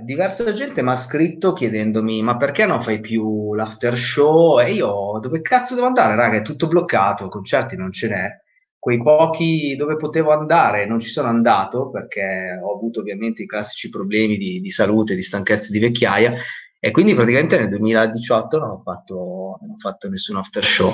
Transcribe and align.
diversa 0.00 0.52
gente 0.52 0.82
mi 0.82 0.90
ha 0.90 0.96
scritto 0.96 1.52
chiedendomi 1.52 2.22
ma 2.22 2.36
perché 2.36 2.64
non 2.64 2.80
fai 2.80 3.00
più 3.00 3.54
l'after 3.54 3.96
show? 3.96 4.58
E 4.60 4.72
io 4.72 5.18
dove 5.20 5.40
cazzo 5.42 5.74
devo 5.74 5.86
andare, 5.86 6.14
raga? 6.14 6.38
È 6.38 6.42
tutto 6.42 6.68
bloccato, 6.68 7.28
concerti 7.28 7.76
non 7.76 7.92
ce 7.92 8.08
n'è. 8.08 8.40
Quei 8.78 9.00
pochi 9.00 9.76
dove 9.76 9.96
potevo 9.96 10.32
andare 10.32 10.86
non 10.86 10.98
ci 10.98 11.08
sono 11.08 11.28
andato 11.28 11.90
perché 11.90 12.58
ho 12.60 12.74
avuto 12.74 13.00
ovviamente 13.00 13.42
i 13.42 13.46
classici 13.46 13.90
problemi 13.90 14.36
di, 14.36 14.60
di 14.60 14.70
salute, 14.70 15.14
di 15.14 15.22
stanchezza, 15.22 15.70
di 15.70 15.78
vecchiaia 15.78 16.34
e 16.80 16.90
quindi 16.90 17.14
praticamente 17.14 17.56
nel 17.58 17.68
2018 17.68 18.58
non 18.58 18.70
ho 18.70 18.80
fatto, 18.82 19.58
non 19.60 19.70
ho 19.70 19.76
fatto 19.76 20.08
nessun 20.08 20.36
after 20.36 20.64
show. 20.64 20.92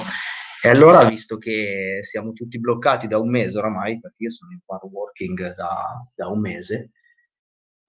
E 0.61 0.69
allora, 0.69 1.05
visto 1.05 1.39
che 1.39 2.01
siamo 2.03 2.33
tutti 2.33 2.59
bloccati 2.59 3.07
da 3.07 3.19
un 3.19 3.31
mese 3.31 3.57
oramai, 3.57 4.01
perché 4.01 4.25
io 4.25 4.31
sono 4.31 4.51
in 4.53 4.59
part 4.67 4.83
working 4.83 5.55
da, 5.55 6.05
da 6.15 6.29
un 6.29 6.41
mese, 6.41 6.91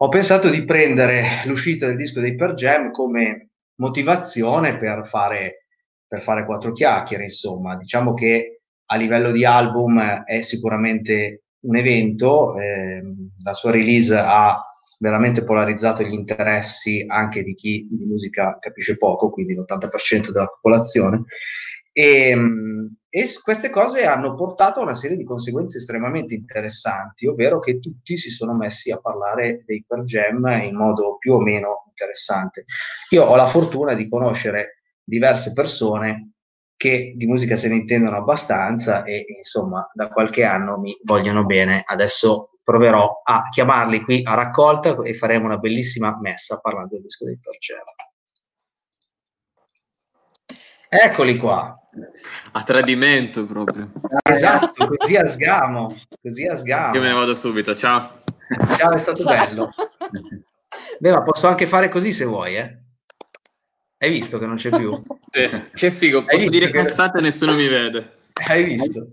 ho 0.02 0.08
pensato 0.08 0.50
di 0.50 0.64
prendere 0.64 1.44
l'uscita 1.46 1.88
del 1.88 1.98
disco 1.98 2.22
dei 2.22 2.36
Per 2.36 2.54
Jam 2.54 2.92
come 2.92 3.50
motivazione 3.76 4.78
per 4.78 5.06
fare, 5.06 5.66
per 6.08 6.22
fare 6.22 6.46
quattro 6.46 6.72
chiacchiere, 6.72 7.24
insomma. 7.24 7.76
Diciamo 7.76 8.14
che 8.14 8.62
a 8.86 8.96
livello 8.96 9.32
di 9.32 9.44
album 9.44 10.00
è 10.24 10.42
sicuramente 10.42 11.44
un 11.62 11.76
evento, 11.76 12.58
eh, 12.58 13.02
la 13.44 13.54
sua 13.54 13.72
release 13.72 14.16
ha 14.16 14.58
veramente 15.00 15.44
polarizzato 15.44 16.04
gli 16.04 16.14
interessi 16.14 17.04
anche 17.06 17.44
di 17.44 17.54
chi 17.54 17.86
di 17.90 18.06
musica 18.06 18.58
capisce 18.58 18.98
poco, 18.98 19.30
quindi 19.30 19.54
l'80% 19.54 20.32
della 20.32 20.48
popolazione. 20.48 21.24
E, 21.92 22.38
e, 23.10 23.28
queste 23.44 23.70
cose 23.70 24.06
hanno 24.06 24.36
portato 24.36 24.80
a 24.80 24.84
una 24.84 24.94
serie 24.94 25.18
di 25.18 25.24
conseguenze 25.24 25.80
estremamente 25.80 26.36
interessanti, 26.36 27.26
ovvero 27.26 27.60
che 27.60 27.80
tutti 27.80 28.18
si 28.18 28.30
sono 28.30 28.56
messi 28.56 28.92
a 28.92 29.00
parlare 29.00 29.64
dei 29.66 29.84
Per 29.88 30.04
Jam 30.04 30.46
in 30.64 30.76
modo 30.76 31.18
più 31.18 31.34
o 31.34 31.42
meno 31.42 31.86
interessante. 31.88 32.66
Io 33.10 33.24
ho 33.24 33.36
la 33.36 33.48
fortuna 33.48 33.96
di 33.96 34.08
conoscere 34.08 34.84
diverse 35.04 35.54
persone 35.54 36.34
che 36.78 37.14
di 37.16 37.26
musica 37.26 37.58
se 37.58 37.68
ne 37.68 37.76
intendono 37.76 38.18
abbastanza 38.18 39.04
e 39.04 39.26
insomma 39.36 39.90
da 39.92 40.08
qualche 40.08 40.46
anno 40.46 40.78
mi 40.78 40.96
vogliono 41.04 41.46
bene. 41.46 41.84
Adesso 41.86 42.60
proverò 42.64 43.22
a 43.24 43.50
chiamarli 43.50 44.02
qui 44.02 44.22
a 44.24 44.36
raccolta 44.36 44.96
e 45.02 45.14
faremo 45.16 45.46
una 45.46 45.58
bellissima 45.58 46.18
messa 46.22 46.60
parlando 46.62 46.94
del 46.94 47.02
disco 47.02 47.26
dei 47.26 47.40
Torcero. 47.42 47.84
Eccoli 50.90 51.38
qua. 51.38 51.80
A 52.52 52.64
tradimento 52.64 53.46
proprio. 53.46 53.92
Esatto, 54.24 54.88
così 54.96 55.16
a 55.16 55.28
sgamo, 55.28 55.96
così 56.22 56.46
a 56.46 56.56
sgamo. 56.56 56.96
Io 56.96 57.02
me 57.02 57.08
ne 57.08 57.14
vado 57.14 57.34
subito, 57.34 57.76
ciao. 57.76 58.18
Ciao, 58.76 58.92
è 58.92 58.98
stato 58.98 59.24
bello. 59.24 59.70
Beh, 61.00 61.12
ma 61.12 61.22
posso 61.22 61.48
anche 61.48 61.68
fare 61.68 61.90
così 61.90 62.12
se 62.12 62.26
vuoi, 62.26 62.58
eh. 62.58 62.78
Hai 64.00 64.12
visto 64.12 64.40
che 64.40 64.46
non 64.46 64.56
c'è 64.56 64.70
più? 64.70 64.92
Sì. 65.30 65.68
Che 65.74 65.92
figo, 65.92 66.26
posso 66.26 66.50
dire 66.50 66.72
che... 66.72 66.84
cazzate 66.84 67.20
e 67.20 67.22
nessuno 67.22 67.54
mi 67.54 67.68
vede. 67.68 68.22
Hai 68.48 68.64
visto? 68.64 69.10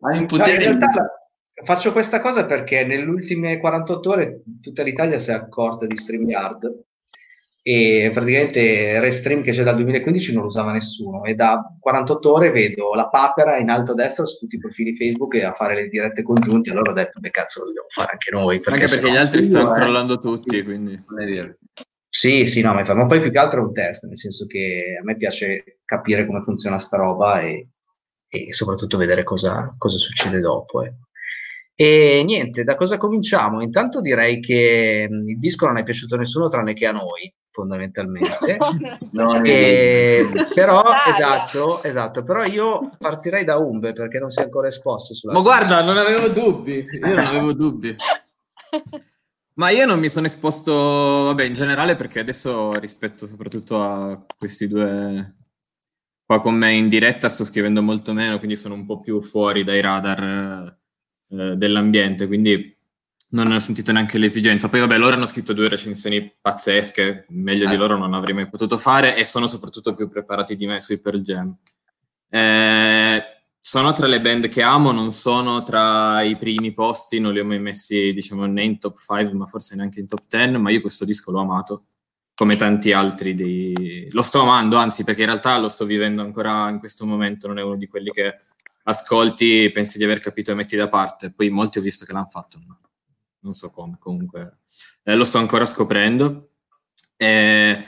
Hai 0.00 0.18
un 0.18 0.26
potere... 0.26 0.56
No, 0.56 0.70
in 0.70 0.78
realtà 0.78 1.22
Faccio 1.64 1.92
questa 1.92 2.20
cosa 2.20 2.44
perché 2.44 2.84
nelle 2.84 3.04
ultime 3.04 3.58
48 3.58 4.10
ore 4.10 4.42
tutta 4.60 4.82
l'Italia 4.82 5.18
si 5.18 5.30
è 5.30 5.34
accorta 5.34 5.86
di 5.86 5.94
StreamYard 5.94 6.84
e 7.64 8.10
praticamente 8.12 8.98
Restream 8.98 9.40
che 9.40 9.52
c'è 9.52 9.62
dal 9.62 9.76
2015 9.76 10.32
non 10.32 10.42
lo 10.42 10.48
usava 10.48 10.72
nessuno 10.72 11.22
e 11.24 11.34
da 11.34 11.62
48 11.78 12.32
ore 12.32 12.50
vedo 12.50 12.92
la 12.94 13.08
papera 13.08 13.56
in 13.58 13.70
alto 13.70 13.92
a 13.92 13.94
destra 13.94 14.24
su 14.24 14.38
tutti 14.40 14.56
i 14.56 14.58
profili 14.58 14.96
Facebook 14.96 15.34
e 15.34 15.44
a 15.44 15.52
fare 15.52 15.76
le 15.76 15.86
dirette 15.86 16.22
congiunte 16.22 16.70
allora 16.70 16.90
ho 16.90 16.94
detto 16.94 17.20
beh 17.20 17.30
cazzo 17.30 17.60
lo 17.60 17.66
dobbiamo 17.66 17.88
fare 17.88 18.10
anche 18.12 18.30
noi 18.32 18.58
perché 18.58 18.80
anche 18.82 18.94
perché 18.96 19.10
gli 19.12 19.16
altri 19.16 19.42
stanno 19.44 19.70
eh, 19.70 19.78
crollando 19.78 20.18
tutti 20.18 20.62
quindi 20.64 20.94
è 20.94 21.24
vero 21.24 21.56
sì, 22.14 22.44
sì, 22.44 22.60
no, 22.60 22.74
ma 22.74 23.06
poi 23.06 23.20
più 23.22 23.30
che 23.30 23.38
altro 23.38 23.62
è 23.62 23.64
un 23.64 23.72
test, 23.72 24.04
nel 24.04 24.18
senso 24.18 24.44
che 24.44 24.98
a 25.00 25.02
me 25.02 25.16
piace 25.16 25.80
capire 25.82 26.26
come 26.26 26.42
funziona 26.42 26.76
sta 26.76 26.98
roba 26.98 27.40
e, 27.40 27.70
e 28.28 28.52
soprattutto 28.52 28.98
vedere 28.98 29.24
cosa, 29.24 29.74
cosa 29.78 29.96
succede 29.96 30.38
dopo. 30.38 30.82
Eh. 30.82 30.92
E 31.74 32.22
niente, 32.22 32.64
da 32.64 32.74
cosa 32.74 32.98
cominciamo? 32.98 33.62
Intanto 33.62 34.02
direi 34.02 34.40
che 34.40 35.08
mm, 35.10 35.28
il 35.30 35.38
disco 35.38 35.64
non 35.64 35.78
è 35.78 35.82
piaciuto 35.82 36.16
a 36.16 36.18
nessuno 36.18 36.48
tranne 36.48 36.74
che 36.74 36.86
a 36.86 36.92
noi, 36.92 37.34
fondamentalmente. 37.52 38.56
e, 39.44 40.26
però, 40.54 40.82
esatto, 41.06 41.82
esatto, 41.82 42.24
però 42.24 42.44
io 42.44 42.90
partirei 42.98 43.44
da 43.44 43.58
Umbe 43.58 43.92
perché 43.92 44.18
non 44.18 44.30
si 44.30 44.40
è 44.40 44.44
ancora 44.44 44.66
esposto. 44.66 45.14
Sulla 45.14 45.34
Ma 45.34 45.40
guarda, 45.40 45.82
non 45.82 45.98
avevo 45.98 46.28
dubbi, 46.28 46.84
io 46.90 47.14
non 47.14 47.18
avevo 47.18 47.52
dubbi. 47.52 47.94
Ma 49.54 49.68
io 49.68 49.84
non 49.84 50.00
mi 50.00 50.08
sono 50.08 50.24
esposto, 50.24 50.72
vabbè, 50.72 51.44
in 51.44 51.52
generale 51.52 51.92
perché 51.92 52.20
adesso 52.20 52.72
rispetto 52.78 53.26
soprattutto 53.26 53.82
a 53.82 54.24
questi 54.38 54.66
due 54.66 55.36
qua 56.24 56.40
con 56.40 56.54
me 56.54 56.72
in 56.72 56.88
diretta 56.88 57.28
sto 57.28 57.44
scrivendo 57.44 57.82
molto 57.82 58.14
meno, 58.14 58.38
quindi 58.38 58.56
sono 58.56 58.72
un 58.72 58.86
po' 58.86 59.00
più 59.00 59.20
fuori 59.20 59.62
dai 59.62 59.82
radar 59.82 60.78
eh, 61.28 61.56
dell'ambiente, 61.56 62.26
quindi 62.26 62.74
non 63.32 63.48
ne 63.48 63.56
ho 63.56 63.58
sentito 63.58 63.92
neanche 63.92 64.18
l'esigenza. 64.18 64.68
Poi 64.68 64.80
vabbè, 64.80 64.98
loro 64.98 65.14
hanno 65.14 65.26
scritto 65.26 65.52
due 65.52 65.68
recensioni 65.68 66.32
pazzesche, 66.40 67.26
meglio 67.28 67.66
eh. 67.66 67.70
di 67.70 67.76
loro 67.76 67.96
non 67.96 68.14
avrei 68.14 68.34
mai 68.34 68.48
potuto 68.48 68.78
fare 68.78 69.16
e 69.16 69.24
sono 69.24 69.46
soprattutto 69.46 69.94
più 69.94 70.08
preparati 70.08 70.56
di 70.56 70.66
me 70.66 70.80
sui 70.80 70.98
Pearl 70.98 71.20
Jam. 71.20 71.56
Eh, 72.28 73.22
sono 73.58 73.92
tra 73.92 74.06
le 74.06 74.20
band 74.20 74.48
che 74.48 74.62
amo, 74.62 74.92
non 74.92 75.12
sono 75.12 75.62
tra 75.62 76.22
i 76.22 76.36
primi 76.36 76.72
posti, 76.72 77.20
non 77.20 77.32
li 77.32 77.40
ho 77.40 77.44
mai 77.44 77.60
messi 77.60 78.12
diciamo 78.12 78.44
né 78.46 78.64
in 78.64 78.78
top 78.78 78.98
5 78.98 79.32
ma 79.34 79.46
forse 79.46 79.76
neanche 79.76 80.00
in 80.00 80.08
top 80.08 80.24
10, 80.28 80.58
ma 80.58 80.70
io 80.70 80.80
questo 80.80 81.04
disco 81.04 81.30
l'ho 81.30 81.40
amato 81.40 81.84
come 82.34 82.56
tanti 82.56 82.92
altri 82.92 83.34
dei... 83.34 84.08
lo 84.10 84.22
sto 84.22 84.40
amando 84.40 84.76
anzi 84.76 85.04
perché 85.04 85.20
in 85.20 85.28
realtà 85.28 85.58
lo 85.58 85.68
sto 85.68 85.84
vivendo 85.84 86.22
ancora 86.22 86.68
in 86.70 86.78
questo 86.78 87.04
momento 87.06 87.46
non 87.46 87.58
è 87.58 87.62
uno 87.62 87.76
di 87.76 87.86
quelli 87.86 88.10
che 88.10 88.38
ascolti, 88.84 89.70
pensi 89.70 89.98
di 89.98 90.04
aver 90.04 90.18
capito 90.18 90.50
e 90.50 90.54
metti 90.54 90.76
da 90.76 90.88
parte. 90.88 91.30
Poi 91.30 91.48
molti 91.50 91.78
ho 91.78 91.82
visto 91.82 92.04
che 92.04 92.12
l'hanno 92.12 92.26
fatto, 92.28 92.58
ma 92.66 92.76
non 93.42 93.54
so 93.54 93.70
come, 93.70 93.96
comunque 93.98 94.58
eh, 95.04 95.14
lo 95.14 95.24
sto 95.24 95.38
ancora 95.38 95.64
scoprendo. 95.64 96.50
E 97.16 97.84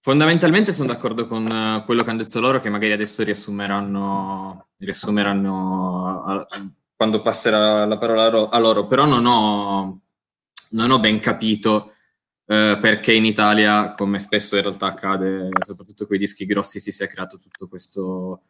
fondamentalmente 0.00 0.72
sono 0.72 0.88
d'accordo 0.88 1.26
con 1.26 1.46
uh, 1.46 1.84
quello 1.84 2.02
che 2.02 2.10
hanno 2.10 2.22
detto 2.22 2.40
loro, 2.40 2.58
che 2.58 2.70
magari 2.70 2.92
adesso 2.92 3.22
riassumeranno, 3.22 4.68
riassumeranno 4.78 6.24
a, 6.24 6.46
a, 6.48 6.70
quando 6.96 7.22
passerà 7.22 7.84
la 7.84 7.98
parola 7.98 8.48
a, 8.50 8.58
loro, 8.58 8.86
però 8.86 9.04
non 9.06 9.26
ho, 9.26 10.00
non 10.70 10.90
ho 10.90 10.98
ben 10.98 11.18
capito 11.20 11.92
Uh, 12.48 12.80
perché 12.80 13.12
in 13.12 13.26
Italia, 13.26 13.92
come 13.92 14.18
spesso 14.18 14.56
in 14.56 14.62
realtà 14.62 14.86
accade, 14.86 15.50
soprattutto 15.62 16.06
con 16.06 16.16
i 16.16 16.18
dischi 16.18 16.46
grossi, 16.46 16.80
si 16.80 16.92
sia 16.92 17.06
creato 17.06 17.36
tutto 17.38 17.68
questo 17.68 18.40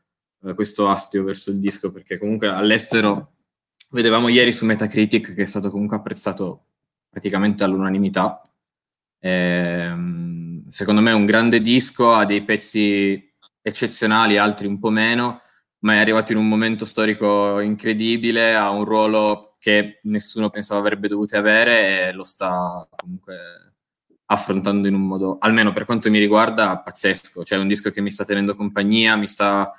eh, 0.45 0.55
questo 0.55 0.89
astio 0.89 1.25
verso 1.25 1.51
il 1.51 1.59
disco, 1.59 1.91
perché 1.91 2.19
comunque 2.19 2.49
all'estero 2.49 3.38
vedevamo 3.91 4.29
ieri 4.29 4.53
su 4.53 4.65
Metacritic 4.67 5.35
che 5.35 5.43
è 5.43 5.47
stato 5.47 5.71
comunque 5.71 5.97
apprezzato 5.97 6.65
praticamente 7.09 7.65
all'unanimità. 7.65 8.43
E, 9.21 9.93
secondo 10.69 11.01
me 11.01 11.11
è 11.11 11.15
un 11.15 11.27
grande 11.27 11.61
disco, 11.61 12.13
ha 12.13 12.25
dei 12.25 12.45
pezzi 12.45 13.33
eccezionali, 13.63 14.39
altri 14.39 14.67
un 14.67 14.79
po' 14.79 14.91
meno, 14.91 15.43
ma 15.81 15.95
è 15.95 15.99
arrivato 15.99 16.33
in 16.33 16.39
un 16.39 16.49
momento 16.49 16.85
storico 16.85 17.61
incredibile, 17.61 18.55
ha 18.55 18.71
un 18.71 18.85
ruolo 18.85 19.57
che 19.59 19.99
nessuno 20.05 20.51
pensava 20.51 20.81
avrebbe 20.81 21.09
dovuto 21.09 21.37
avere 21.37 22.09
e 22.09 22.13
lo 22.13 22.25
sta 22.25 22.87
comunque 22.97 23.37
affrontando 24.27 24.89
in 24.89 24.95
un 24.95 25.07
modo, 25.07 25.39
almeno 25.41 25.73
per 25.73 25.85
quanto 25.85 26.11
mi 26.11 26.19
riguarda, 26.19 26.79
pazzesco. 26.79 27.45
Cioè 27.45 27.59
è 27.59 27.61
un 27.61 27.69
disco 27.69 27.91
che 27.91 28.01
mi 28.03 28.11
sta 28.11 28.25
tenendo 28.25 28.55
compagnia, 28.55 29.17
mi 29.17 29.27
sta 29.27 29.73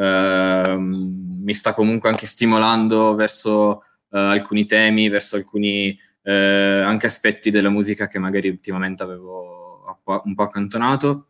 Ehm, 0.00 1.19
mi 1.50 1.54
sta 1.54 1.74
comunque 1.74 2.08
anche 2.08 2.26
stimolando 2.26 3.16
verso 3.16 3.82
uh, 4.08 4.16
alcuni 4.16 4.66
temi, 4.66 5.08
verso 5.08 5.34
alcuni 5.34 5.98
uh, 6.22 6.30
anche 6.30 7.06
aspetti 7.06 7.50
della 7.50 7.70
musica 7.70 8.06
che 8.06 8.20
magari 8.20 8.48
ultimamente 8.48 9.02
avevo 9.02 10.00
un 10.04 10.34
po' 10.34 10.42
accantonato. 10.44 11.26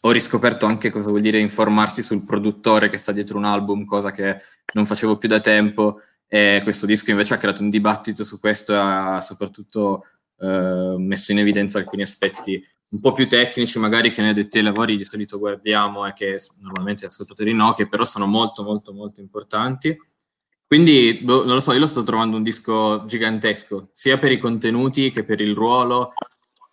Ho 0.00 0.10
riscoperto 0.10 0.66
anche 0.66 0.90
cosa 0.90 1.10
vuol 1.10 1.20
dire 1.20 1.38
informarsi 1.38 2.02
sul 2.02 2.24
produttore 2.24 2.88
che 2.88 2.96
sta 2.96 3.12
dietro 3.12 3.38
un 3.38 3.44
album, 3.44 3.84
cosa 3.84 4.10
che 4.10 4.38
non 4.74 4.84
facevo 4.84 5.16
più 5.16 5.28
da 5.28 5.38
tempo. 5.38 6.00
E 6.26 6.60
questo 6.64 6.84
disco 6.84 7.12
invece 7.12 7.34
ha 7.34 7.38
creato 7.38 7.62
un 7.62 7.70
dibattito 7.70 8.24
su 8.24 8.40
questo 8.40 8.74
e 8.74 8.78
ha 8.78 9.20
soprattutto 9.20 10.06
uh, 10.38 10.96
messo 10.98 11.30
in 11.30 11.38
evidenza 11.38 11.78
alcuni 11.78 12.02
aspetti 12.02 12.60
un 12.88 13.00
po' 13.00 13.12
più 13.12 13.26
tecnici, 13.28 13.78
magari 13.78 14.10
che 14.10 14.22
nei 14.22 14.34
detti 14.34 14.58
ai 14.58 14.64
lavori 14.64 14.96
di 14.96 15.04
solito 15.04 15.38
guardiamo 15.38 16.06
e 16.06 16.12
che 16.12 16.38
normalmente 16.60 17.04
gli 17.04 17.08
ascoltatori 17.08 17.52
no, 17.52 17.72
che 17.72 17.88
però 17.88 18.04
sono 18.04 18.26
molto 18.26 18.62
molto 18.62 18.92
molto 18.92 19.20
importanti. 19.20 19.96
Quindi, 20.66 21.20
boh, 21.22 21.44
non 21.44 21.54
lo 21.54 21.60
so, 21.60 21.72
io 21.72 21.78
lo 21.78 21.86
sto 21.86 22.02
trovando 22.02 22.36
un 22.36 22.42
disco 22.42 23.04
gigantesco, 23.06 23.90
sia 23.92 24.18
per 24.18 24.32
i 24.32 24.38
contenuti 24.38 25.10
che 25.10 25.24
per 25.24 25.40
il 25.40 25.54
ruolo, 25.54 26.12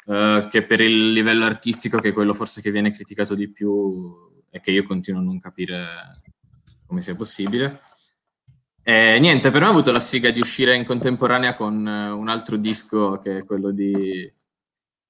eh, 0.07 0.47
che 0.49 0.63
per 0.63 0.81
il 0.81 1.11
livello 1.11 1.45
artistico, 1.45 1.99
che 1.99 2.09
è 2.09 2.13
quello 2.13 2.33
forse 2.33 2.61
che 2.61 2.71
viene 2.71 2.91
criticato 2.91 3.35
di 3.35 3.49
più 3.51 4.31
e 4.49 4.59
che 4.59 4.71
io 4.71 4.83
continuo 4.83 5.21
a 5.21 5.23
non 5.23 5.39
capire 5.39 5.85
come 6.87 7.01
sia 7.01 7.15
possibile. 7.15 7.79
E 8.81 9.17
niente, 9.19 9.49
per 9.49 9.61
me 9.61 9.67
ho 9.67 9.71
avuto 9.71 9.91
la 9.91 9.99
sfiga 9.99 10.29
di 10.29 10.39
uscire 10.39 10.75
in 10.75 10.85
contemporanea 10.85 11.53
con 11.53 11.85
uh, 11.85 12.17
un 12.17 12.27
altro 12.27 12.57
disco 12.57 13.19
che 13.19 13.39
è 13.39 13.45
quello 13.45 13.71
di 13.71 14.29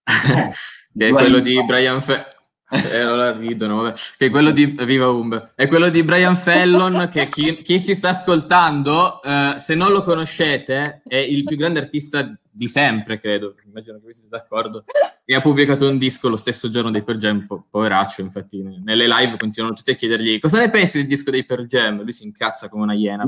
che 0.98 1.08
è 1.08 1.12
quello 1.12 1.40
di 1.40 1.64
Brian 1.66 2.02
Fe- 2.02 2.34
eh, 2.74 2.98
allora 2.98 3.32
ridono, 3.38 3.82
vabbè. 3.82 3.94
Che 4.18 4.26
è 4.26 4.30
quello 4.32 4.50
di 4.50 4.66
Viva 4.66 5.08
Umbe. 5.10 5.52
È 5.56 5.68
quello 5.68 5.90
di 5.90 6.04
Brian 6.04 6.36
Fallon 6.36 7.08
che 7.12 7.30
chi, 7.30 7.62
chi 7.62 7.84
ci 7.84 7.94
sta 7.94 8.10
ascoltando, 8.10 9.22
eh, 9.22 9.56
se 9.58 9.76
non 9.76 9.92
lo 9.92 10.02
conoscete, 10.02 11.04
è 11.06 11.18
il 11.18 11.44
più 11.44 11.56
grande 11.56 11.80
artista 11.80 12.36
di 12.50 12.68
sempre, 12.68 13.20
credo. 13.20 13.56
Immagino 13.66 14.00
che 14.00 14.08
vi 14.08 14.14
siete 14.14 14.30
d'accordo. 14.30 14.86
E 15.24 15.36
ha 15.36 15.40
pubblicato 15.40 15.88
un 15.88 16.00
disco 16.00 16.30
lo 16.30 16.36
stesso 16.36 16.70
giorno 16.70 16.90
dei 16.90 17.04
Per 17.04 17.18
Jam, 17.18 17.46
po- 17.46 17.68
poveraccio, 17.70 18.22
infatti. 18.22 18.64
Nelle 18.84 19.08
live 19.08 19.38
continuano 19.38 19.76
tutti 19.76 19.92
a 19.92 19.96
chiedergli 19.96 20.40
cosa 20.40 20.58
ne 20.58 20.70
pensi 20.70 20.98
del 20.98 21.08
disco 21.08 21.30
dei 21.30 21.46
Per 21.46 21.66
Jam? 21.66 22.02
Lui 22.02 22.12
si 22.12 22.24
incazza 22.24 22.70
come 22.70 22.84
una 22.84 22.94
iena. 22.94 23.24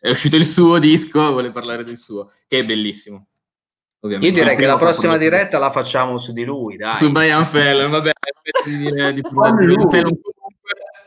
È 0.00 0.10
uscito 0.10 0.36
il 0.36 0.44
suo 0.44 0.78
disco, 0.78 1.30
vuole 1.30 1.50
parlare 1.50 1.84
del 1.84 1.96
suo, 1.96 2.30
che 2.48 2.58
è 2.58 2.64
bellissimo. 2.64 3.28
Ovviamente. 4.00 4.38
Io 4.38 4.44
direi 4.44 4.56
che 4.56 4.66
la 4.66 4.76
prossima 4.76 5.16
diretta 5.16 5.58
la 5.58 5.70
facciamo 5.70 6.18
su 6.18 6.32
di 6.32 6.44
lui, 6.44 6.76
dai. 6.76 6.92
Su 6.92 7.10
Brian 7.10 7.44
Fallon, 7.44 7.90
vabbè, 7.90 8.12
di 8.64 8.76
dire 8.76 9.12
di 9.14 9.20
Brian 9.20 9.88
Fallon. 9.88 10.20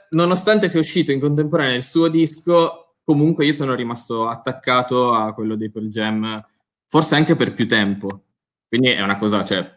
Nonostante 0.09 0.67
sia 0.67 0.79
uscito 0.79 1.13
in 1.13 1.21
contemporanea 1.21 1.75
il 1.75 1.85
suo 1.85 2.09
disco, 2.09 2.95
comunque 3.03 3.45
io 3.45 3.53
sono 3.53 3.75
rimasto 3.75 4.27
attaccato 4.27 5.13
a 5.13 5.33
quello 5.33 5.55
dei 5.55 5.71
Pearl 5.71 5.87
Jam, 5.87 6.45
forse 6.87 7.15
anche 7.15 7.37
per 7.37 7.53
più 7.53 7.65
tempo. 7.65 8.23
Quindi 8.67 8.89
è 8.89 9.01
una 9.01 9.17
cosa, 9.17 9.45
cioè, 9.45 9.73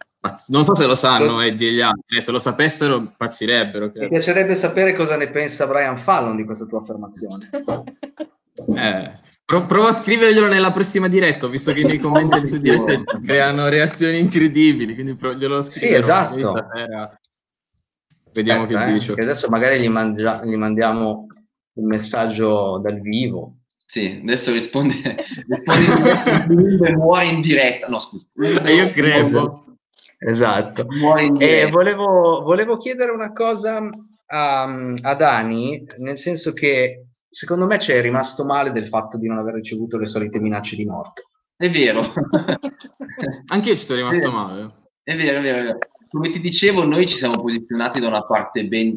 non 0.49 0.65
so 0.65 0.75
se 0.75 0.87
lo 0.87 0.97
sanno 0.97 1.41
e 1.41 1.53
gli 1.53 1.81
altri, 1.81 2.21
se 2.21 2.33
lo 2.33 2.41
sapessero 2.41 3.13
pazzirebbero. 3.17 3.91
Credo. 3.91 4.07
Mi 4.07 4.09
piacerebbe 4.09 4.57
sapere 4.57 4.93
cosa 4.93 5.17
ne 5.17 5.29
pensa 5.31 5.69
Brian 5.69 5.97
Fallon 5.99 6.35
di 6.35 6.45
questa 6.45 6.65
tua 6.65 6.81
affermazione. 6.81 7.51
Eh, 8.77 9.11
pro- 9.45 9.67
provo 9.67 9.89
a 9.89 9.93
scriverglielo 9.93 10.47
nella 10.47 10.73
prossima 10.73 11.09
diretta, 11.09 11.47
visto 11.49 11.73
che 11.73 11.81
i 11.81 11.85
miei 11.85 11.99
commenti 11.99 12.47
su 12.47 12.59
diretta 12.59 13.03
creano 13.23 13.69
reazioni 13.69 14.19
incredibili, 14.19 14.95
quindi 14.95 15.15
pro- 15.15 15.35
glielo 15.35 15.63
scrivo. 15.63 15.87
Sì, 15.87 15.95
esatto. 15.95 16.55
Vediamo 18.33 18.63
Aspetta, 18.63 18.85
che 18.85 18.91
eh, 18.91 18.93
dice. 18.93 19.15
Che 19.15 19.23
adesso 19.23 19.49
magari 19.49 19.81
gli, 19.81 19.89
mangia- 19.89 20.45
gli, 20.45 20.57
mandiamo 20.57 21.27
un 21.75 21.87
messaggio 21.87 22.81
dal 22.83 23.01
vivo. 23.01 23.59
Sì, 23.87 24.19
adesso 24.23 24.51
risponde, 24.51 24.95
risponde 25.47 26.93
muore 26.97 27.27
in 27.27 27.41
diretta. 27.41 27.87
No, 27.87 28.01
scusa. 28.01 28.27
Io 28.69 28.91
credo. 28.91 29.77
Esatto. 30.19 30.87
E 31.39 31.69
volevo, 31.71 32.43
volevo 32.43 32.77
chiedere 32.77 33.13
una 33.13 33.33
cosa 33.33 33.89
a, 34.27 34.63
a 34.63 35.15
Dani, 35.15 35.87
nel 35.99 36.19
senso 36.19 36.53
che 36.53 37.05
secondo 37.35 37.67
me 37.67 37.79
c'è 37.79 38.01
rimasto 38.01 38.45
male 38.45 38.71
del 38.71 38.87
fatto 38.87 39.19
di 39.19 39.27
non 39.27 39.39
aver 39.39 39.55
ricevuto 39.55 39.99
le 39.99 40.07
solite 40.07 40.39
minacce 40.39 40.77
di 40.77 40.87
morte. 40.87 41.25
È 41.57 41.69
vero. 41.69 42.13
Anche 43.47 43.71
io 43.71 43.77
ci 43.77 43.85
sono 43.85 43.99
rimasto 43.99 44.29
è 44.29 44.33
male. 44.33 44.75
È 45.03 45.17
vero, 45.17 45.39
è 45.39 45.43
vero, 45.43 45.59
è 45.59 45.63
vero. 45.65 45.79
Come 46.09 46.31
ti 46.31 46.39
dicevo, 46.39 46.85
noi 46.85 47.07
ci 47.07 47.17
siamo 47.17 47.41
posizionati 47.41 47.99
da 47.99 48.07
una 48.07 48.25
parte 48.25 48.69
ben 48.69 48.91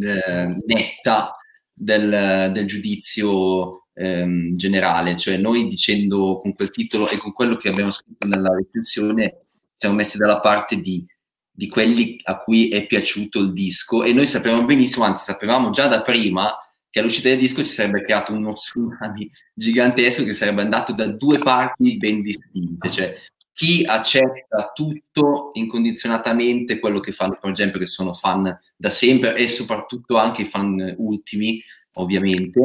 eh, 0.00 0.56
netta 0.66 1.36
del, 1.72 2.50
del 2.52 2.66
giudizio 2.66 3.86
ehm, 3.94 4.54
generale, 4.54 5.16
cioè 5.16 5.36
noi 5.36 5.68
dicendo 5.68 6.40
con 6.42 6.52
quel 6.54 6.70
titolo 6.70 7.08
e 7.08 7.18
con 7.18 7.32
quello 7.32 7.54
che 7.54 7.68
abbiamo 7.68 7.92
scritto 7.92 8.26
nella 8.26 8.52
recensione 8.52 9.46
siamo 9.74 9.94
messi 9.94 10.16
dalla 10.16 10.40
parte 10.40 10.80
di, 10.80 11.06
di 11.52 11.68
quelli 11.68 12.18
a 12.24 12.38
cui 12.38 12.68
è 12.70 12.84
piaciuto 12.84 13.38
il 13.38 13.52
disco 13.52 14.02
e 14.02 14.12
noi 14.12 14.26
sapevamo 14.26 14.64
benissimo, 14.64 15.04
anzi 15.04 15.22
sapevamo 15.22 15.70
già 15.70 15.86
da 15.86 16.02
prima 16.02 16.52
che 16.92 17.00
all'uscita 17.00 17.30
del 17.30 17.38
disco 17.38 17.64
si 17.64 17.72
sarebbe 17.72 18.02
creato 18.02 18.34
uno 18.34 18.52
tsunami 18.52 19.30
gigantesco 19.54 20.24
che 20.24 20.34
sarebbe 20.34 20.60
andato 20.60 20.92
da 20.92 21.06
due 21.06 21.38
parti 21.38 21.96
ben 21.96 22.20
distinte, 22.20 22.90
cioè 22.90 23.14
chi 23.50 23.82
accetta 23.86 24.72
tutto 24.74 25.52
incondizionatamente 25.54 26.78
quello 26.78 27.00
che 27.00 27.12
fanno 27.12 27.38
per 27.40 27.50
esempio 27.50 27.78
che 27.78 27.86
sono 27.86 28.12
fan 28.12 28.54
da 28.76 28.90
sempre 28.90 29.34
e 29.36 29.48
soprattutto 29.48 30.18
anche 30.18 30.42
i 30.42 30.46
fan 30.46 30.94
ultimi 30.98 31.62
ovviamente 31.94 32.60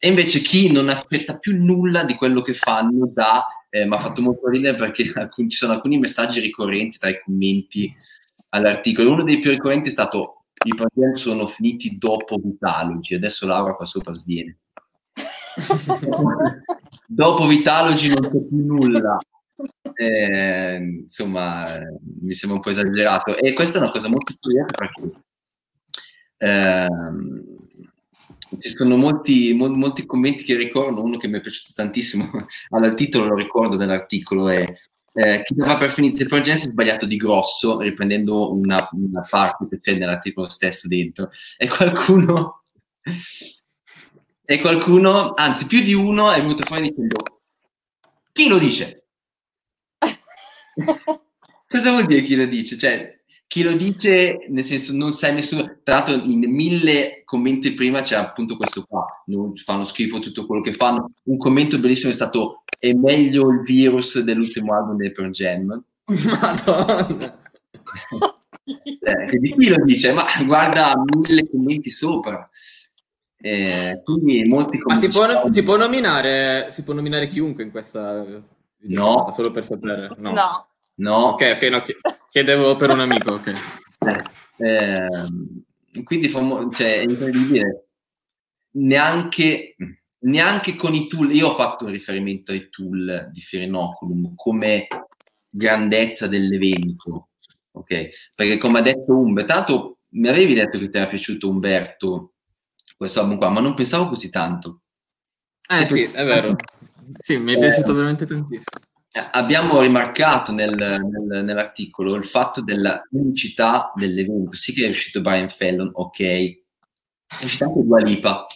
e 0.00 0.08
invece 0.08 0.40
chi 0.40 0.72
non 0.72 0.88
accetta 0.88 1.38
più 1.38 1.56
nulla 1.56 2.02
di 2.02 2.14
quello 2.14 2.40
che 2.40 2.54
fanno 2.54 3.08
da 3.12 3.44
eh, 3.68 3.86
mi 3.86 3.94
ha 3.94 3.98
fatto 3.98 4.20
molto 4.20 4.48
ridere 4.48 4.76
perché 4.76 5.12
alcuni, 5.14 5.48
ci 5.48 5.56
sono 5.56 5.74
alcuni 5.74 5.96
messaggi 5.96 6.40
ricorrenti 6.40 6.98
tra 6.98 7.08
i 7.08 7.20
commenti 7.22 7.94
all'articolo. 8.48 9.12
Uno 9.12 9.22
dei 9.22 9.38
più 9.38 9.50
ricorrenti 9.50 9.90
è 9.90 9.92
stato 9.92 10.39
i 10.64 10.74
pazienti 10.74 11.18
sono 11.20 11.46
finiti 11.46 11.96
dopo 11.96 12.36
Vitalogi, 12.36 13.14
adesso 13.14 13.46
Laura 13.46 13.74
qua 13.74 13.84
sopra 13.84 14.14
sviene. 14.14 14.58
dopo 17.06 17.46
Vitalogi 17.46 18.08
non 18.08 18.20
c'è 18.22 18.28
più 18.28 18.64
nulla. 18.66 19.18
Eh, 19.94 20.76
insomma, 21.02 21.64
mi 22.20 22.32
sembra 22.34 22.58
un 22.58 22.62
po' 22.62 22.70
esagerato. 22.70 23.36
E 23.36 23.52
questa 23.52 23.78
è 23.78 23.82
una 23.82 23.90
cosa 23.90 24.08
molto 24.08 24.34
curiosa 24.38 24.72
perché 24.72 25.22
ehm, 26.36 27.44
ci 28.58 28.68
sono 28.68 28.96
molti, 28.96 29.52
mo- 29.54 29.74
molti 29.74 30.04
commenti 30.06 30.44
che 30.44 30.56
ricordo, 30.56 31.02
uno 31.02 31.16
che 31.16 31.28
mi 31.28 31.38
è 31.38 31.40
piaciuto 31.40 31.72
tantissimo, 31.74 32.28
al 32.70 32.94
titolo 32.94 33.28
lo 33.28 33.34
ricordo 33.34 33.76
dell'articolo, 33.76 34.48
è 34.48 34.66
eh, 35.12 35.42
chi 35.42 35.54
dava 35.54 35.76
per 35.76 35.90
finire 35.90 36.22
il 36.22 36.28
progetto 36.28 36.58
si 36.58 36.66
è 36.66 36.70
sbagliato 36.70 37.06
di 37.06 37.16
grosso, 37.16 37.80
riprendendo 37.80 38.52
una, 38.52 38.88
una 38.92 39.26
parte 39.28 39.66
che 39.68 39.80
c'è 39.80 39.94
nell'articolo 39.98 40.48
stesso 40.48 40.88
dentro. 40.88 41.30
E 41.56 41.68
qualcuno, 41.68 42.64
e 44.44 44.60
qualcuno, 44.60 45.34
anzi 45.34 45.66
più 45.66 45.82
di 45.82 45.94
uno, 45.94 46.30
è 46.30 46.40
venuto 46.40 46.64
fuori 46.64 46.82
dicendo 46.82 47.40
chi 48.32 48.48
lo 48.48 48.58
dice? 48.58 49.06
Cosa 51.68 51.90
vuol 51.90 52.06
dire 52.06 52.22
chi 52.22 52.36
lo 52.36 52.46
dice? 52.46 52.76
Cioè, 52.76 53.20
chi 53.46 53.62
lo 53.62 53.72
dice, 53.72 54.46
nel 54.48 54.64
senso, 54.64 54.94
non 54.94 55.12
sai 55.12 55.34
nessuno. 55.34 55.80
Tra 55.82 55.96
l'altro, 55.96 56.14
in 56.14 56.48
mille 56.50 57.22
commenti 57.24 57.74
prima 57.74 58.00
c'è 58.00 58.16
appunto 58.16 58.56
questo 58.56 58.84
qua: 58.88 59.04
non 59.26 59.54
fanno 59.56 59.84
schifo 59.84 60.20
tutto 60.20 60.46
quello 60.46 60.62
che 60.62 60.72
fanno. 60.72 61.12
Un 61.24 61.36
commento 61.36 61.78
bellissimo 61.78 62.10
è 62.10 62.14
stato: 62.14 62.59
È 62.80 62.94
meglio 62.94 63.50
il 63.50 63.60
virus 63.60 64.20
dell'ultimo 64.20 64.74
album 64.74 64.96
dei 64.96 65.12
Pearl 65.12 65.30
Jam. 65.32 65.84
Madonna. 66.06 67.38
eh, 68.64 69.38
di 69.38 69.54
chi 69.54 69.68
lo 69.68 69.84
dice? 69.84 70.12
Ma 70.14 70.24
guarda 70.46 70.94
mille 71.14 71.46
commenti 71.50 71.90
sopra. 71.90 72.48
Eh, 73.36 74.00
quindi 74.02 74.44
molti 74.44 74.78
Ma 74.78 74.94
si 74.94 75.08
può, 75.08 75.26
si 75.50 75.62
può, 75.62 75.76
nominare, 75.76 76.68
si 76.70 76.82
può 76.82 76.94
nominare 76.94 77.26
chiunque 77.26 77.64
in 77.64 77.70
questa. 77.70 78.24
No. 78.82 79.30
Solo 79.30 79.50
per 79.50 79.66
sapere. 79.66 80.14
No. 80.16 80.32
no. 80.32 80.66
No. 80.94 81.16
Ok, 81.32 81.52
ok, 81.56 81.62
no, 81.68 81.82
chiedevo 82.30 82.76
per 82.76 82.90
un 82.90 83.00
amico, 83.00 83.32
ok. 83.32 83.52
Eh, 84.56 85.26
quindi 86.04 86.28
famo- 86.28 86.70
cioè, 86.70 87.00
è 87.00 87.02
incredibile. 87.02 87.88
Neanche, 88.72 89.76
neanche 90.20 90.76
con 90.76 90.94
i 90.94 91.06
tool, 91.06 91.32
io 91.32 91.48
ho 91.48 91.54
fatto 91.54 91.84
un 91.84 91.90
riferimento 91.90 92.52
ai 92.52 92.68
tool 92.68 93.30
di 93.32 93.40
Firenoculum 93.40 94.34
come 94.34 94.86
grandezza 95.50 96.26
dell'evento, 96.26 97.30
ok? 97.72 98.08
Perché 98.34 98.56
come 98.58 98.78
ha 98.78 98.82
detto 98.82 99.16
Umberto, 99.16 99.52
tanto 99.52 99.98
mi 100.10 100.28
avevi 100.28 100.54
detto 100.54 100.78
che 100.78 100.88
ti 100.90 100.96
era 100.96 101.08
piaciuto 101.08 101.48
Umberto 101.48 102.34
questo 102.96 103.20
album 103.20 103.38
qua, 103.38 103.50
ma 103.50 103.60
non 103.60 103.74
pensavo 103.74 104.08
così 104.08 104.30
tanto. 104.30 104.82
Eh 105.68 105.86
sì, 105.86 106.02
è 106.02 106.24
vero. 106.24 106.56
Sì, 107.18 107.38
mi 107.38 107.54
è 107.54 107.58
piaciuto 107.58 107.92
eh, 107.92 107.94
veramente 107.94 108.26
tantissimo 108.26 108.88
abbiamo 109.32 109.80
rimarcato 109.80 110.52
nel, 110.52 110.74
nel, 110.74 111.44
nell'articolo 111.44 112.14
il 112.14 112.24
fatto 112.24 112.62
della 112.62 113.02
unicità 113.10 113.92
dell'evento. 113.94 114.52
Sì 114.56 114.72
che 114.72 114.86
è 114.86 114.88
uscito 114.88 115.20
Brian 115.20 115.48
Fallon, 115.48 115.90
ok, 115.92 116.20
è 116.20 117.44
uscita 117.44 117.66
anche 117.66 117.82
Dua 117.82 118.00
Lipa, 118.00 118.46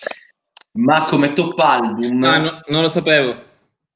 ma 0.74 1.06
come 1.06 1.32
top 1.32 1.58
album... 1.58 2.22
Ah, 2.22 2.38
no, 2.38 2.60
non 2.68 2.82
lo 2.82 2.88
sapevo. 2.88 3.34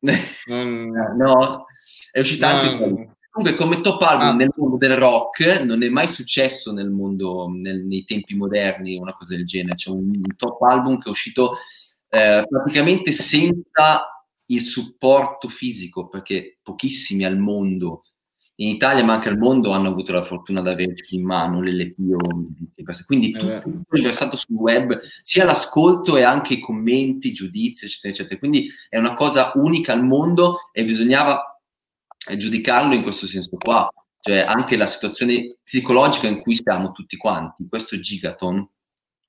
non... 0.47 0.91
no, 1.17 1.67
è 2.11 2.21
uscita 2.21 2.53
no, 2.53 2.59
anche... 2.59 3.13
Comunque 3.31 3.65
come 3.65 3.81
top 3.81 4.03
album 4.03 4.29
ah. 4.29 4.33
nel 4.33 4.53
mondo 4.57 4.77
del 4.79 4.97
rock 4.97 5.61
non 5.63 5.83
è 5.85 5.89
mai 5.89 6.09
successo 6.09 6.73
nel 6.73 6.91
mondo, 6.91 7.49
nel, 7.49 7.85
nei 7.85 8.05
tempi 8.05 8.35
moderni, 8.35 8.97
una 8.97 9.15
cosa 9.15 9.37
del 9.37 9.47
genere. 9.47 9.77
C'è 9.77 9.91
un, 9.91 10.09
un 10.09 10.37
top 10.37 10.61
album 10.63 10.99
che 10.99 11.07
è 11.07 11.11
uscito 11.11 11.55
eh, 12.09 12.45
praticamente 12.49 13.13
senza 13.13 14.25
il 14.47 14.61
supporto 14.61 15.49
fisico, 15.49 16.09
perché 16.09 16.59
pochissimi 16.63 17.25
al 17.25 17.39
mondo, 17.39 18.03
in 18.61 18.69
Italia 18.69 19.05
ma 19.05 19.15
anche 19.15 19.29
al 19.29 19.39
mondo, 19.39 19.73
hanno 19.73 19.89
avuto 19.89 20.13
la 20.13 20.23
fortuna 20.23 20.63
di 20.63 20.69
averci 20.69 21.17
in 21.17 21.25
mano 21.25 21.61
l'LP 21.61 21.95
quindi 23.07 23.31
tutto 23.31 23.51
è 23.51 23.63
riversato 23.91 24.37
sul 24.37 24.57
web, 24.57 24.99
sia 25.01 25.45
l'ascolto 25.45 26.17
e 26.17 26.23
anche 26.23 26.55
i 26.55 26.61
commenti, 26.61 27.29
i 27.29 27.33
giudizi, 27.33 27.85
eccetera, 27.85 28.15
eccetera. 28.15 28.39
Quindi 28.39 28.69
è 28.89 28.97
una 28.97 29.15
cosa 29.15 29.53
unica 29.55 29.93
al 29.93 30.03
mondo 30.03 30.71
e 30.73 30.85
bisognava 30.85 31.61
eh, 32.29 32.37
giudicarlo 32.37 32.95
in 32.95 33.03
questo 33.03 33.27
senso 33.27 33.57
qua, 33.57 33.89
cioè 34.21 34.39
anche 34.39 34.77
la 34.77 34.87
situazione 34.87 35.57
psicologica 35.63 36.27
in 36.27 36.41
cui 36.41 36.55
stiamo 36.55 36.93
tutti 36.93 37.17
quanti. 37.17 37.67
Questo 37.69 37.99
Gigaton 37.99 38.67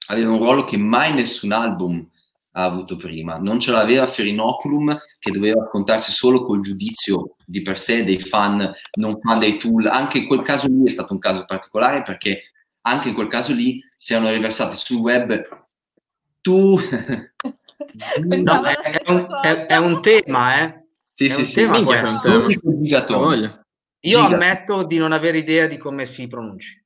aveva 0.07 0.31
un 0.31 0.39
ruolo 0.39 0.63
che 0.63 0.77
mai 0.77 1.13
nessun 1.13 1.51
album 1.51 2.09
ha 2.51 2.63
avuto 2.63 2.95
prima. 2.95 3.37
Non 3.37 3.59
ce 3.59 3.71
l'aveva 3.71 4.07
Ferinoculum 4.07 4.97
che 5.19 5.31
doveva 5.31 5.61
raccontarsi 5.61 6.11
solo 6.11 6.43
col 6.43 6.61
giudizio 6.61 7.35
di 7.45 7.61
per 7.61 7.77
sé 7.77 8.03
dei 8.03 8.19
fan, 8.19 8.71
non 8.97 9.19
fan 9.21 9.39
dei 9.39 9.57
tool. 9.57 9.87
Anche 9.87 10.19
in 10.19 10.27
quel 10.27 10.41
caso 10.41 10.67
lì 10.67 10.85
è 10.85 10.89
stato 10.89 11.13
un 11.13 11.19
caso 11.19 11.45
particolare 11.45 12.01
perché 12.01 12.51
anche 12.81 13.09
in 13.09 13.13
quel 13.13 13.27
caso 13.27 13.53
lì 13.53 13.83
si 13.95 14.13
erano 14.13 14.31
riversati 14.31 14.75
sul 14.75 14.97
web 14.97 15.67
tu... 16.41 16.77
no, 18.19 18.63
è, 18.63 18.73
è, 18.73 19.11
un, 19.11 19.27
è, 19.41 19.65
è, 19.65 19.77
un, 19.77 20.01
tema, 20.01 20.61
eh? 20.61 20.83
Sì, 21.13 21.25
è 21.25 21.29
sì, 21.29 21.39
un 21.39 21.45
sì. 21.45 21.53
tema 21.55 21.71
Minchia, 21.77 21.99
questo. 21.99 22.27
è 22.27 22.35
un 22.35 23.05
tema. 23.05 23.63
Io 24.01 24.21
Giga. 24.21 24.35
ammetto 24.35 24.83
di 24.83 24.97
non 24.97 25.11
avere 25.11 25.39
idea 25.39 25.67
di 25.67 25.77
come 25.77 26.05
si 26.05 26.27
pronunci. 26.27 26.81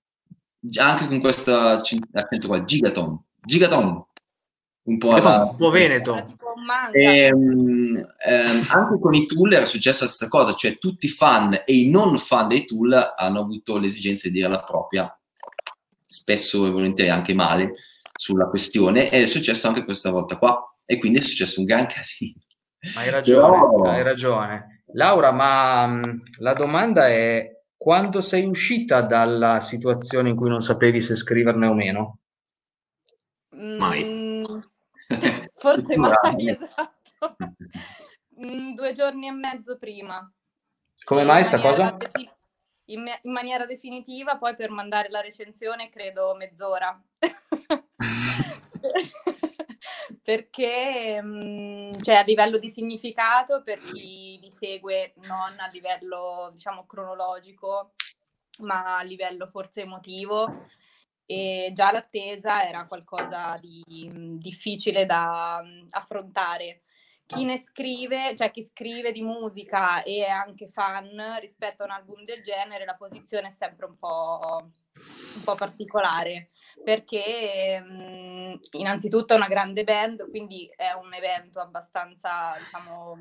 Anche 0.79 1.07
con 1.07 1.19
questo 1.19 1.55
accento 1.55 2.47
qua, 2.47 2.63
Gigaton. 2.63 3.21
Gigaton. 3.41 4.03
Un 4.85 4.97
po', 4.97 5.11
alla- 5.13 5.43
Un 5.49 5.55
po' 5.55 5.69
veneto. 5.69 6.13
Tipo 6.13 6.53
un 6.55 6.63
manga. 6.63 6.91
Ehm, 6.97 8.07
ehm, 8.25 8.63
anche 8.71 8.99
con 8.99 9.13
i 9.13 9.25
tool 9.25 9.53
era 9.53 9.65
successa 9.65 10.03
la 10.03 10.09
stessa 10.09 10.29
cosa, 10.29 10.53
cioè 10.55 10.77
tutti 10.77 11.05
i 11.05 11.09
fan 11.09 11.53
e 11.65 11.73
i 11.73 11.89
non 11.89 12.17
fan 12.17 12.47
dei 12.49 12.65
tool 12.65 12.93
hanno 13.15 13.39
avuto 13.39 13.77
l'esigenza 13.77 14.27
di 14.27 14.33
dire 14.35 14.49
la 14.49 14.61
propria, 14.61 15.17
spesso 16.05 16.65
e 16.65 16.69
volentieri 16.69 17.09
anche 17.09 17.33
male, 17.33 17.73
sulla 18.15 18.47
questione 18.47 19.09
ed 19.09 19.21
è 19.23 19.25
successo 19.25 19.67
anche 19.67 19.83
questa 19.85 20.11
volta 20.11 20.37
qua 20.37 20.73
e 20.85 20.97
quindi 20.99 21.19
è 21.19 21.21
successo 21.21 21.59
un 21.61 21.65
gran 21.65 21.87
casino. 21.87 22.39
Ma 22.93 23.01
hai 23.01 23.09
ragione, 23.09 23.41
Però- 23.49 23.89
hai 23.89 24.03
ragione. 24.03 24.83
Laura, 24.95 25.31
ma 25.31 25.87
mh, 25.87 26.17
la 26.39 26.53
domanda 26.53 27.07
è 27.07 27.49
quando 27.77 28.19
sei 28.21 28.45
uscita 28.45 29.01
dalla 29.01 29.59
situazione 29.61 30.29
in 30.29 30.35
cui 30.35 30.49
non 30.49 30.61
sapevi 30.61 30.99
se 31.01 31.15
scriverne 31.15 31.67
o 31.67 31.73
meno? 31.73 32.19
Mai. 33.55 34.22
Forse 35.55 35.97
mai, 35.97 36.49
esatto. 36.49 37.35
Mm, 38.39 38.73
due 38.73 38.91
giorni 38.93 39.27
e 39.27 39.31
mezzo 39.31 39.77
prima. 39.77 40.31
Come 41.03 41.23
mai 41.23 41.43
sta 41.43 41.59
cosa? 41.59 41.97
in, 42.85 43.01
me- 43.01 43.19
in 43.23 43.31
maniera 43.31 43.65
definitiva, 43.65 44.37
poi 44.37 44.55
per 44.55 44.69
mandare 44.69 45.09
la 45.09 45.21
recensione 45.21 45.89
credo 45.89 46.35
mezz'ora. 46.35 47.01
Perché 50.21 51.21
mm, 51.21 51.99
cioè, 52.01 52.15
a 52.15 52.23
livello 52.23 52.57
di 52.57 52.69
significato, 52.69 53.61
per 53.63 53.79
chi 53.79 54.39
li 54.41 54.51
segue 54.51 55.13
non 55.17 55.59
a 55.59 55.67
livello 55.71 56.49
diciamo 56.53 56.85
cronologico, 56.85 57.93
ma 58.59 58.97
a 58.97 59.03
livello 59.03 59.47
forse 59.47 59.81
emotivo, 59.81 60.67
e 61.25 61.71
già 61.73 61.91
l'attesa 61.91 62.67
era 62.67 62.83
qualcosa 62.83 63.51
di 63.59 63.83
difficile 64.37 65.05
da 65.05 65.63
affrontare. 65.91 66.81
Chi 67.25 67.45
ne 67.45 67.57
scrive, 67.57 68.35
cioè 68.35 68.51
chi 68.51 68.61
scrive 68.61 69.11
di 69.11 69.23
musica 69.23 70.03
e 70.03 70.25
è 70.25 70.29
anche 70.29 70.69
fan 70.69 71.37
rispetto 71.39 71.81
a 71.81 71.85
un 71.85 71.91
album 71.91 72.21
del 72.23 72.43
genere, 72.43 72.85
la 72.85 72.95
posizione 72.95 73.47
è 73.47 73.49
sempre 73.49 73.85
un 73.85 73.97
po', 73.97 74.61
un 75.35 75.41
po' 75.43 75.55
particolare. 75.55 76.51
Perché 76.83 77.79
mh, 77.79 78.59
innanzitutto 78.73 79.33
è 79.33 79.37
una 79.37 79.47
grande 79.47 79.83
band, 79.83 80.29
quindi 80.29 80.69
è 80.75 80.91
un 80.91 81.13
evento 81.13 81.59
abbastanza, 81.59 82.55
diciamo, 82.59 83.17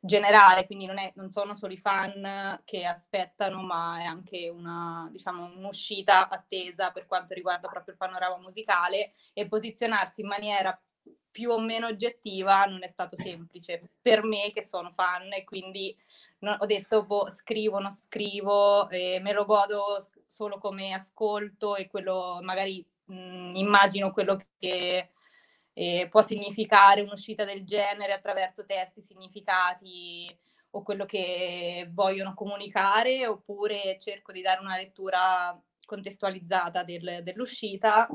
generale, 0.00 0.66
quindi 0.66 0.86
non, 0.86 0.98
è- 0.98 1.12
non 1.16 1.30
sono 1.30 1.54
solo 1.54 1.72
i 1.72 1.78
fan 1.78 2.60
che 2.64 2.84
aspettano, 2.84 3.62
ma 3.62 3.98
è 4.00 4.04
anche 4.04 4.48
una, 4.48 5.08
diciamo, 5.10 5.44
un'uscita 5.56 6.28
attesa 6.28 6.90
per 6.92 7.06
quanto 7.06 7.34
riguarda 7.34 7.68
proprio 7.68 7.92
il 7.94 7.98
panorama 7.98 8.38
musicale 8.38 9.10
e 9.32 9.46
posizionarsi 9.48 10.20
in 10.22 10.28
maniera 10.28 10.78
più 11.30 11.50
o 11.50 11.60
meno 11.60 11.86
oggettiva 11.86 12.64
non 12.64 12.82
è 12.82 12.88
stato 12.88 13.14
semplice 13.16 13.90
per 14.00 14.24
me 14.24 14.50
che 14.52 14.62
sono 14.62 14.90
fan 14.90 15.32
e 15.32 15.44
quindi 15.44 15.96
no- 16.40 16.56
ho 16.58 16.66
detto 16.66 17.04
boh, 17.04 17.28
scrivo, 17.30 17.78
non 17.78 17.90
scrivo, 17.90 18.88
eh, 18.90 19.18
me 19.20 19.32
lo 19.32 19.44
godo 19.44 19.98
solo 20.26 20.58
come 20.58 20.92
ascolto 20.92 21.76
e 21.76 21.86
quello 21.88 22.38
magari 22.42 22.84
mh, 23.04 23.50
immagino 23.54 24.10
quello 24.12 24.36
che 24.58 25.10
eh, 25.78 26.08
può 26.10 26.22
significare 26.22 27.02
un'uscita 27.02 27.44
del 27.44 27.64
genere 27.64 28.12
attraverso 28.12 28.64
testi, 28.66 29.00
significati 29.00 30.36
o 30.70 30.82
quello 30.82 31.04
che 31.04 31.88
vogliono 31.92 32.34
comunicare 32.34 33.28
oppure 33.28 33.96
cerco 34.00 34.32
di 34.32 34.42
dare 34.42 34.60
una 34.60 34.76
lettura 34.76 35.56
contestualizzata 35.86 36.82
del- 36.82 37.20
dell'uscita. 37.22 38.08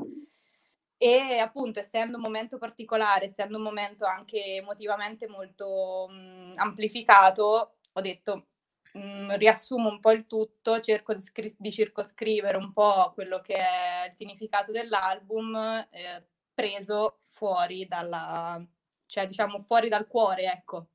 E 0.96 1.38
appunto, 1.38 1.80
essendo 1.80 2.16
un 2.16 2.22
momento 2.22 2.58
particolare, 2.58 3.26
essendo 3.26 3.56
un 3.56 3.62
momento 3.64 4.04
anche 4.04 4.56
emotivamente 4.56 5.26
molto 5.26 6.06
mh, 6.08 6.54
amplificato, 6.56 7.76
ho 7.92 8.00
detto 8.00 8.46
mh, 8.92 9.36
riassumo 9.36 9.88
un 9.88 10.00
po' 10.00 10.12
il 10.12 10.26
tutto, 10.26 10.80
cerco 10.80 11.14
di, 11.14 11.20
scri- 11.20 11.56
di 11.58 11.72
circoscrivere 11.72 12.56
un 12.58 12.72
po' 12.72 13.12
quello 13.14 13.40
che 13.40 13.54
è 13.54 14.08
il 14.10 14.16
significato 14.16 14.70
dell'album, 14.72 15.56
eh, 15.90 16.24
preso 16.54 17.18
fuori 17.20 17.86
dalla, 17.86 18.64
cioè 19.06 19.26
diciamo 19.26 19.58
fuori 19.60 19.88
dal 19.88 20.06
cuore, 20.06 20.44
ecco. 20.44 20.86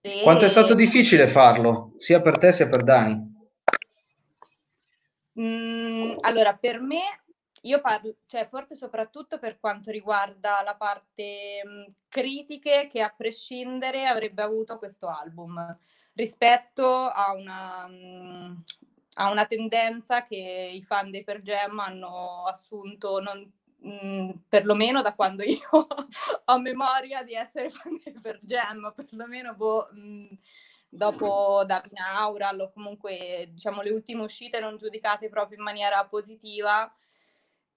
E- 0.00 0.22
Quanto 0.22 0.46
è 0.46 0.48
stato 0.48 0.74
difficile 0.74 1.28
farlo, 1.28 1.92
sia 1.98 2.20
per 2.22 2.38
te 2.38 2.52
sia 2.52 2.68
per 2.68 2.82
Dani? 2.82 3.28
Mm, 5.38 6.12
allora, 6.20 6.54
per 6.56 6.80
me, 6.80 7.22
io 7.62 7.80
parlo, 7.80 8.16
cioè 8.26 8.46
forse 8.46 8.74
soprattutto 8.74 9.38
per 9.38 9.58
quanto 9.60 9.90
riguarda 9.90 10.62
la 10.64 10.74
parte 10.74 11.62
mm, 11.66 11.84
critiche 12.08 12.88
che 12.90 13.02
a 13.02 13.14
prescindere 13.14 14.06
avrebbe 14.06 14.42
avuto 14.42 14.78
questo 14.78 15.08
album 15.08 15.78
rispetto 16.14 17.06
a 17.06 17.32
una, 17.32 17.86
mm, 17.88 18.54
a 19.14 19.30
una 19.30 19.44
tendenza 19.44 20.24
che 20.24 20.70
i 20.74 20.82
fan 20.82 21.10
dei 21.10 21.24
Per 21.24 21.42
Jam 21.42 21.78
hanno 21.78 22.44
assunto 22.44 23.20
non, 23.20 23.50
mm, 23.86 24.30
perlomeno 24.48 25.02
da 25.02 25.14
quando 25.14 25.42
io 25.42 25.60
ho 26.46 26.58
memoria 26.58 27.22
di 27.22 27.34
essere 27.34 27.70
fan 27.70 28.00
dei 28.02 28.12
Per 28.20 28.38
Jam, 28.42 28.92
perlomeno 28.94 29.54
boh, 29.54 29.88
mm, 29.94 30.26
dopo 30.90 31.64
Davina 31.66 32.18
Aural 32.18 32.60
o 32.60 32.72
comunque 32.72 33.48
diciamo 33.52 33.82
le 33.82 33.90
ultime 33.90 34.22
uscite 34.22 34.60
non 34.60 34.76
giudicate 34.76 35.28
proprio 35.28 35.58
in 35.58 35.64
maniera 35.64 36.04
positiva. 36.06 36.92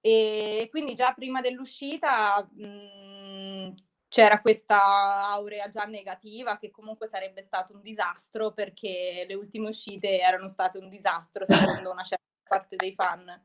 E 0.06 0.68
quindi 0.70 0.96
già 0.96 1.14
prima 1.14 1.40
dell'uscita 1.42 2.44
mh, 2.52 3.74
c'era 4.10 4.42
questa 4.42 5.30
aurea 5.30 5.70
già 5.70 5.86
negativa 5.86 6.58
che 6.58 6.70
comunque 6.72 7.08
sarebbe 7.08 7.42
stato 7.42 7.74
un 7.74 7.82
disastro 7.82 8.52
perché 8.52 9.26
le 9.28 9.34
ultime 9.34 9.70
uscite 9.70 10.20
erano 10.20 10.48
state 10.50 10.78
un 10.78 10.90
disastro 10.90 11.46
secondo 11.46 11.92
una 11.92 12.04
certa 12.04 12.24
parte 12.44 12.76
dei 12.76 12.94
fan. 12.94 13.42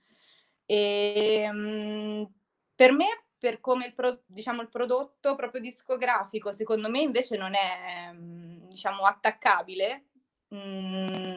E 0.67 1.51
mh, 1.51 2.27
per 2.79 2.93
me 2.93 3.07
per 3.39 3.61
come 3.61 3.87
il, 3.87 3.93
pro- 3.93 4.23
diciamo, 4.27 4.63
il 4.63 4.69
prodotto 4.69 5.35
proprio 5.35 5.61
discografico, 5.61 6.53
secondo 6.53 6.89
me 6.89 7.01
invece 7.01 7.37
non 7.37 7.55
è 7.55 8.13
mh, 8.13 8.69
diciamo, 8.69 9.03
attaccabile. 9.03 10.07
Mm, 10.55 11.37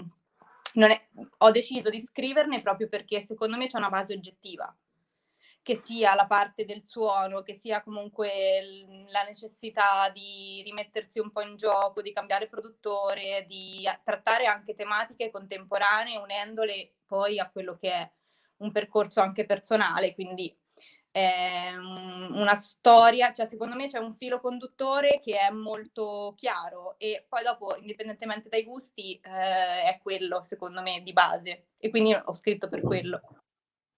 è- 0.92 1.08
ho 1.40 1.52
deciso 1.52 1.90
di 1.90 2.00
scriverne 2.00 2.62
proprio 2.62 2.88
perché 2.88 3.22
secondo 3.22 3.58
me 3.58 3.68
c'è 3.68 3.78
una 3.78 3.90
base 3.90 4.14
oggettiva, 4.14 4.76
che 5.64 5.76
sia 5.76 6.16
la 6.16 6.26
parte 6.28 6.66
del 6.66 6.86
suono, 6.86 7.42
che 7.44 7.54
sia 7.56 7.82
comunque 7.84 9.06
la 9.12 9.24
necessità 9.24 10.10
di 10.12 10.62
rimettersi 10.64 11.20
un 11.20 11.32
po' 11.32 11.42
in 11.42 11.56
gioco, 11.56 12.02
di 12.02 12.14
cambiare 12.14 12.48
produttore, 12.48 13.46
di 13.48 13.88
trattare 14.04 14.46
anche 14.46 14.76
tematiche 14.76 15.32
contemporanee 15.32 16.18
unendole 16.18 16.94
poi 17.06 17.40
a 17.40 17.50
quello 17.50 17.76
che 17.76 17.92
è 17.92 18.12
un 18.58 18.72
percorso 18.72 19.22
anche 19.22 19.46
personale, 19.46 20.14
quindi 20.14 20.56
è 21.12 21.74
un- 21.78 22.32
una 22.34 22.56
storia, 22.56 23.34
cioè 23.34 23.46
secondo 23.46 23.76
me 23.76 23.88
c'è 23.88 24.00
un 24.00 24.14
filo 24.14 24.40
conduttore 24.40 25.20
che 25.22 25.38
è 25.38 25.52
molto 25.52 26.34
chiaro 26.38 26.96
e 26.98 27.26
poi 27.28 27.44
dopo, 27.44 27.76
indipendentemente 27.78 28.50
dai 28.50 28.64
gusti, 28.64 29.20
eh, 29.22 29.84
è 29.84 30.00
quello 30.02 30.44
secondo 30.44 30.82
me 30.82 31.02
di 31.04 31.14
base 31.14 31.66
e 31.78 31.90
quindi 31.90 32.14
ho 32.14 32.34
scritto 32.34 32.70
per 32.70 32.82
quello. 32.82 33.22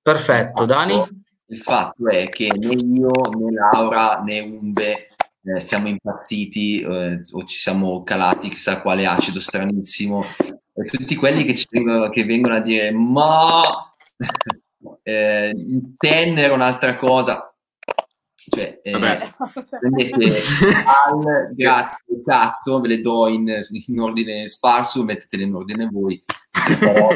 Perfetto, 0.01 0.65
Dani? 0.65 1.23
Il 1.47 1.61
fatto 1.61 2.07
è 2.07 2.29
che 2.29 2.51
né 2.57 2.73
io, 2.73 3.09
né 3.09 3.51
Laura, 3.51 4.21
né 4.21 4.39
Umbe 4.39 5.09
eh, 5.45 5.59
siamo 5.59 5.87
impazziti 5.87 6.81
eh, 6.81 7.21
o 7.31 7.43
ci 7.43 7.57
siamo 7.57 8.01
calati 8.01 8.49
chissà 8.49 8.81
quale 8.81 9.05
acido 9.05 9.39
stranissimo. 9.39 10.21
E 10.75 10.83
tutti 10.85 11.15
quelli 11.15 11.43
che, 11.43 11.53
ci 11.53 11.67
vengono, 11.69 12.09
che 12.09 12.25
vengono 12.25 12.55
a 12.55 12.59
dire 12.59 12.91
ma 12.91 13.61
eh, 15.03 15.53
Ten 15.97 16.37
era 16.37 16.53
un'altra 16.53 16.95
cosa. 16.95 17.47
Cioè, 18.35 18.81
eh, 18.83 18.91
prendete 19.79 20.41
al, 21.05 21.53
grazie, 21.55 22.03
cazzo, 22.25 22.81
ve 22.81 22.87
le 22.89 22.99
do 22.99 23.27
in, 23.27 23.59
in 23.87 23.99
ordine 24.01 24.47
sparso, 24.47 25.03
mettetele 25.03 25.43
in 25.43 25.55
ordine 25.55 25.87
voi. 25.89 26.21
Però, 26.79 27.09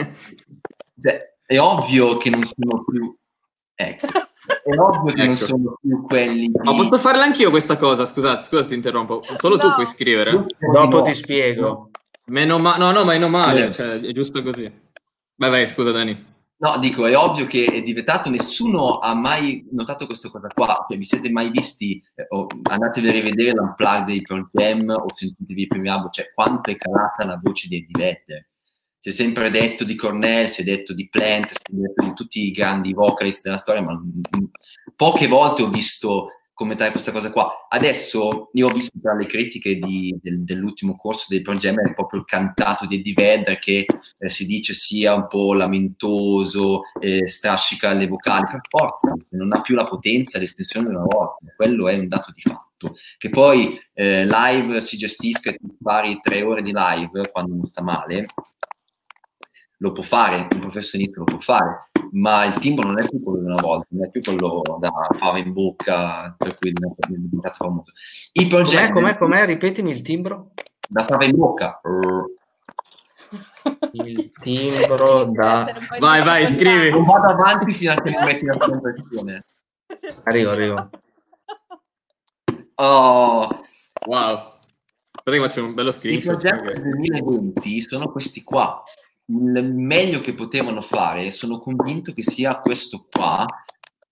cioè, 1.01 1.33
è 1.45 1.59
ovvio 1.59 2.15
che 2.17 2.29
non 2.29 2.43
sono 2.43 2.83
più... 2.85 3.13
Ecco, 3.75 4.07
è 4.63 4.77
ovvio 4.77 5.13
che 5.13 5.19
Ecco. 5.19 5.25
non 5.25 5.35
sono 5.35 5.77
più 5.81 6.01
quelli 6.03 6.47
di... 6.47 6.51
Ma 6.63 6.73
posso 6.73 6.97
farla 6.97 7.23
anch'io 7.23 7.49
questa 7.49 7.75
cosa? 7.77 8.05
Scusa, 8.05 8.41
scusa, 8.41 8.65
ti 8.65 8.73
interrompo. 8.73 9.21
Solo 9.35 9.57
tu 9.57 9.67
No. 9.67 9.73
puoi 9.73 9.85
scrivere. 9.85 10.45
Dopo 10.73 11.01
ti 11.01 11.13
spiego. 11.13 11.91
Meno 12.27 12.57
ma- 12.57 12.77
no, 12.77 12.91
no, 12.91 13.03
meno 13.03 13.27
male, 13.27 13.67
Sì. 13.67 13.73
cioè, 13.73 13.99
è 13.99 14.11
giusto 14.13 14.41
così. 14.41 14.69
Vai, 15.35 15.49
vai, 15.49 15.67
scusa 15.67 15.91
Dani. 15.91 16.35
No, 16.59 16.79
dico, 16.79 17.05
è 17.05 17.15
ovvio 17.15 17.45
che 17.45 17.65
è 17.65 17.83
diventato, 17.83 18.31
nessuno 18.31 18.97
ha 18.97 19.13
mai 19.13 19.63
notato 19.71 20.07
questa 20.07 20.29
cosa 20.29 20.47
qua, 20.47 20.85
cioè 20.89 20.97
vi 20.97 21.05
siete 21.05 21.29
mai 21.29 21.51
visti, 21.51 22.01
eh, 22.15 22.25
o 22.29 22.47
andatevi 22.63 23.07
a 23.09 23.11
rivedere 23.11 23.51
l'unplug 23.51 24.05
dei 24.05 24.23
Pearl 24.23 24.49
Jam 24.51 24.89
o 24.89 25.05
sentitevi 25.13 25.61
il 25.61 25.67
primo 25.67 25.91
album, 25.91 26.09
cioè 26.09 26.31
quanto 26.33 26.71
è 26.71 26.75
calata 26.75 27.25
la 27.25 27.39
voce 27.41 27.67
di 27.67 27.77
Eddie 27.77 27.91
Vedder. 27.91 28.47
Si 28.97 29.09
è 29.09 29.11
sempre 29.11 29.51
detto 29.51 29.83
di 29.83 29.95
Cornell, 29.95 30.47
si 30.47 30.61
è 30.61 30.63
detto 30.63 30.93
di 30.93 31.07
Plant, 31.07 31.45
si 31.49 31.57
è 31.61 31.75
detto 31.75 32.03
di 32.03 32.13
tutti 32.13 32.47
i 32.47 32.51
grandi 32.51 32.91
vocalist 32.93 33.43
della 33.43 33.57
storia, 33.57 33.83
ma 33.83 33.93
mm, 33.93 34.43
poche 34.95 35.27
volte 35.27 35.61
ho 35.61 35.69
visto 35.69 36.29
commentare 36.57 36.89
questa 36.89 37.11
cosa 37.11 37.31
qua. 37.31 37.67
Adesso 37.69 38.49
io 38.53 38.67
ho 38.67 38.73
visto 38.73 38.97
tra 38.99 39.13
le 39.13 39.27
critiche 39.27 39.75
di- 39.75 40.17
del- 40.19 40.43
dell'ultimo 40.43 40.95
corso 40.95 41.27
dei 41.29 41.43
è 41.43 41.93
proprio 41.93 42.19
il 42.19 42.25
cantato 42.25 42.87
di 42.87 42.95
Eddie 42.95 43.13
Vedder 43.13 43.59
che 43.59 43.85
eh, 44.17 44.29
si 44.29 44.47
dice 44.47 44.73
sia 44.73 45.13
un 45.13 45.27
po' 45.27 45.53
lamentoso, 45.53 46.81
eh, 46.99 47.27
strascica 47.27 47.93
le 47.93 48.07
vocali, 48.07 48.47
per 48.49 48.61
forza, 48.67 49.13
non 49.29 49.53
ha 49.53 49.61
più 49.61 49.75
la 49.75 49.85
potenza 49.85 50.37
e 50.37 50.41
l'estensione 50.41 50.87
una 50.89 51.05
volta, 51.05 51.45
quello 51.55 51.87
è 51.89 51.93
un 51.95 52.07
dato 52.07 52.31
di 52.33 52.41
fatto. 52.41 52.95
Che 53.17 53.29
poi 53.29 53.79
eh, 53.93 54.25
live 54.25 54.81
si 54.81 54.97
gestisca 54.97 55.51
e 55.51 55.59
fai 55.79 56.19
tre 56.19 56.41
ore 56.41 56.63
di 56.63 56.71
live 56.73 57.29
quando 57.31 57.53
non 57.53 57.67
sta 57.67 57.83
male, 57.83 58.25
lo 59.79 59.91
può 59.91 60.03
fare, 60.03 60.47
un 60.51 60.59
professionista 60.59 61.19
lo 61.19 61.25
può 61.25 61.37
fare, 61.37 61.89
ma 62.11 62.45
il 62.45 62.55
timbro 62.55 62.87
non 62.87 62.99
è 62.99 63.07
più 63.07 63.21
quello 63.21 63.39
di 63.39 63.45
una 63.45 63.61
volta, 63.61 63.87
non 63.91 64.05
è 64.05 64.09
più 64.09 64.21
quello 64.21 64.61
da 64.79 64.89
fava 65.15 65.37
in 65.37 65.53
bocca, 65.53 66.33
per 66.37 66.57
cui 66.57 66.69
è 66.69 66.73
diventato 67.07 67.55
famoso. 67.63 67.91
Il 68.33 68.43
Com'è, 68.49 68.61
progetto 68.63 68.93
com'è, 68.93 69.17
com'è? 69.17 69.45
Ripetimi 69.45 69.91
il 69.91 70.01
timbro. 70.01 70.51
da 70.87 71.03
fava 71.05 71.25
in 71.25 71.35
bocca. 71.35 71.79
Il 73.91 74.31
timbro 74.41 75.25
da... 75.25 75.67
Vai, 75.99 76.21
vai, 76.23 76.47
scrivi. 76.47 76.89
Non 76.91 77.03
vado 77.05 77.27
avanti 77.27 77.73
fino 77.73 77.91
a 77.91 77.95
che 78.01 78.09
non 78.11 78.23
metti 78.23 78.45
la 78.45 78.57
conversione. 78.57 79.43
Arrivo, 80.23 80.51
arrivo. 80.51 80.89
Oh, 82.75 83.47
Wow. 84.05 84.55
Aspetta 85.11 85.31
che 85.31 85.39
faccio 85.39 85.65
un 85.65 85.73
bello 85.73 85.89
I 85.89 85.93
screenshot. 85.93 86.37
progetti 86.37 86.61
perché- 86.63 86.81
del 86.81 86.91
2020 86.91 87.81
sono 87.81 88.09
questi 88.11 88.43
qua. 88.43 88.81
Il 89.29 89.73
meglio 89.73 90.19
che 90.19 90.33
potevano 90.33 90.81
fare, 90.81 91.31
sono 91.31 91.59
convinto 91.59 92.13
che 92.13 92.23
sia 92.23 92.59
questo 92.59 93.05
qua, 93.09 93.45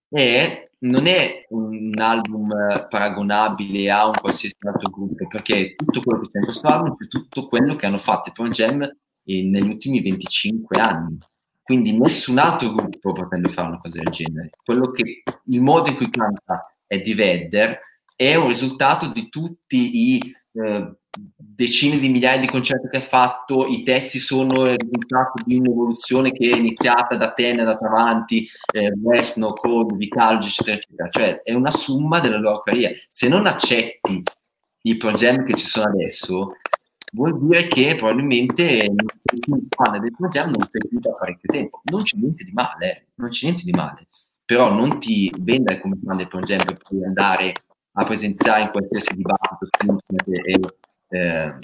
e 0.10 0.72
non 0.80 1.08
è 1.08 1.46
un 1.50 1.94
album 1.98 2.52
eh, 2.52 2.88
paragonabile 2.88 3.90
a 3.90 4.08
un 4.08 4.14
qualsiasi 4.20 4.56
altro 4.60 4.90
gruppo, 4.90 5.28
perché 5.28 5.76
tutto 5.76 6.02
quello 6.02 6.22
che 6.22 6.32
c'è 6.32 6.38
in 6.40 6.44
questo 6.44 6.68
album 6.68 6.96
è 6.98 7.08
tutto 7.08 7.48
quello 7.48 7.76
che 7.76 7.86
hanno 7.86 7.98
fatto 7.98 8.30
i 8.30 8.32
Pearl 8.32 8.52
Jam 8.52 8.82
eh, 8.82 9.44
negli 9.44 9.68
ultimi 9.68 10.02
25 10.02 10.80
anni. 10.80 11.18
Quindi 11.64 11.98
nessun 11.98 12.38
altro 12.38 12.72
gruppo 12.74 13.12
potrebbe 13.12 13.50
fare 13.50 13.70
una 13.70 13.80
cosa 13.80 14.00
del 14.00 14.12
genere. 14.12 14.52
Quello 14.64 14.92
che, 14.92 15.24
il 15.46 15.62
modo 15.62 15.90
in 15.90 15.96
cui 15.96 16.10
canta 16.12 16.72
Eddie 16.86 17.16
Vedder 17.16 17.80
è 18.16 18.36
un 18.36 18.48
risultato 18.48 19.08
di 19.08 19.30
tutti 19.30 20.14
i 20.16 20.36
eh, 20.56 20.96
decine 21.38 21.98
di 21.98 22.10
migliaia 22.10 22.40
di 22.40 22.48
concerti 22.48 22.90
che 22.90 22.98
ha 22.98 23.02
fatto, 23.02 23.68
i 23.68 23.84
testi 23.84 24.20
sono 24.20 24.66
il 24.66 24.78
risultato 24.78 25.44
di 25.46 25.58
un'evoluzione 25.58 26.32
che 26.32 26.52
è 26.52 26.56
iniziata 26.56 27.16
da 27.16 27.32
te, 27.32 27.52
è 27.52 27.58
andata 27.58 27.88
avanti, 27.88 28.48
eh, 28.74 28.92
West, 29.02 29.38
No 29.38 29.54
Code, 29.54 29.96
Vitalgi, 29.96 30.48
eccetera, 30.48 30.76
eccetera. 30.78 31.10
Cioè 31.10 31.42
è 31.44 31.54
una 31.54 31.72
somma 31.72 32.20
della 32.20 32.38
loro 32.38 32.62
carriera. 32.62 32.94
Se 33.08 33.28
non 33.28 33.48
accetti 33.48 34.24
i 34.82 34.98
progetti 34.98 35.54
che 35.54 35.58
ci 35.58 35.66
sono 35.66 35.86
adesso, 35.88 36.58
vuol 37.14 37.40
dire 37.48 37.68
che 37.68 37.96
probabilmente 37.96 38.88
non 39.48 39.68
del 40.00 40.12
progetto, 40.16 40.52
non 40.52 40.70
sei 40.72 40.88
più 40.88 41.00
da 41.00 41.12
parecchio 41.12 41.52
tempo. 41.52 41.82
Non 41.86 42.04
c'è 42.04 42.18
niente 42.18 42.44
di 42.44 42.52
male, 42.52 42.92
eh, 42.92 43.06
non 43.16 43.30
c'è 43.30 43.46
niente 43.46 43.64
di 43.64 43.72
male. 43.72 44.06
Però 44.44 44.72
non 44.72 45.00
ti 45.00 45.34
vendere 45.40 45.80
come 45.80 45.98
fan 46.04 46.18
del 46.18 46.28
progetto 46.28 46.76
per 46.76 47.04
andare 47.04 47.54
a 47.98 48.06
presenziare 48.06 48.64
in 48.64 48.70
qualsiasi 48.70 49.16
dibattito 49.16 49.68
su 49.80 49.92
internet 49.92 50.74
e 51.10 51.18
eh, 51.18 51.60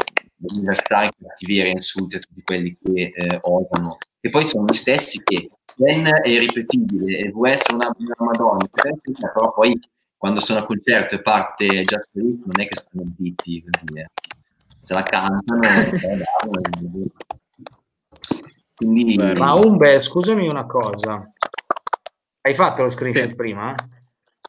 riversare 0.55 1.11
cattiveria 1.21 1.71
e 1.71 1.75
insulti 1.75 2.15
a 2.15 2.19
tutti 2.19 2.41
quelli 2.41 2.77
che 2.81 3.11
eh, 3.15 3.39
odiano. 3.41 3.97
E 4.19 4.29
poi 4.29 4.45
sono 4.45 4.65
gli 4.65 4.75
stessi 4.75 5.21
che 5.23 5.49
Ben 5.75 6.05
è 6.05 6.29
irripetibile 6.29 7.17
e 7.17 7.29
vuoi 7.31 7.51
essere 7.51 7.75
una, 7.75 7.91
una 7.97 8.15
madonna, 8.17 8.67
però 8.69 9.53
poi 9.53 9.79
quando 10.17 10.39
sono 10.39 10.59
a 10.59 10.65
concerto 10.65 11.15
e 11.15 11.21
parte 11.21 11.65
It 11.65 11.91
non 12.13 12.59
è 12.59 12.67
che 12.67 12.75
stanno 12.75 13.11
zitti, 13.17 13.63
eh. 13.95 14.05
se 14.79 14.93
la 14.93 15.03
cantano, 15.03 15.63
se 15.97 16.07
la 16.07 16.23
danno, 16.43 16.59
e- 16.59 17.11
quindi. 18.75 19.15
Ma 19.37 19.53
Umbe, 19.53 20.01
scusami 20.01 20.47
una 20.47 20.65
cosa. 20.65 21.27
Hai 22.41 22.53
fatto 22.55 22.83
lo 22.83 22.89
screenshot 22.89 23.29
Sì. 23.29 23.35
prima? 23.35 23.73
Eh, 23.73 24.00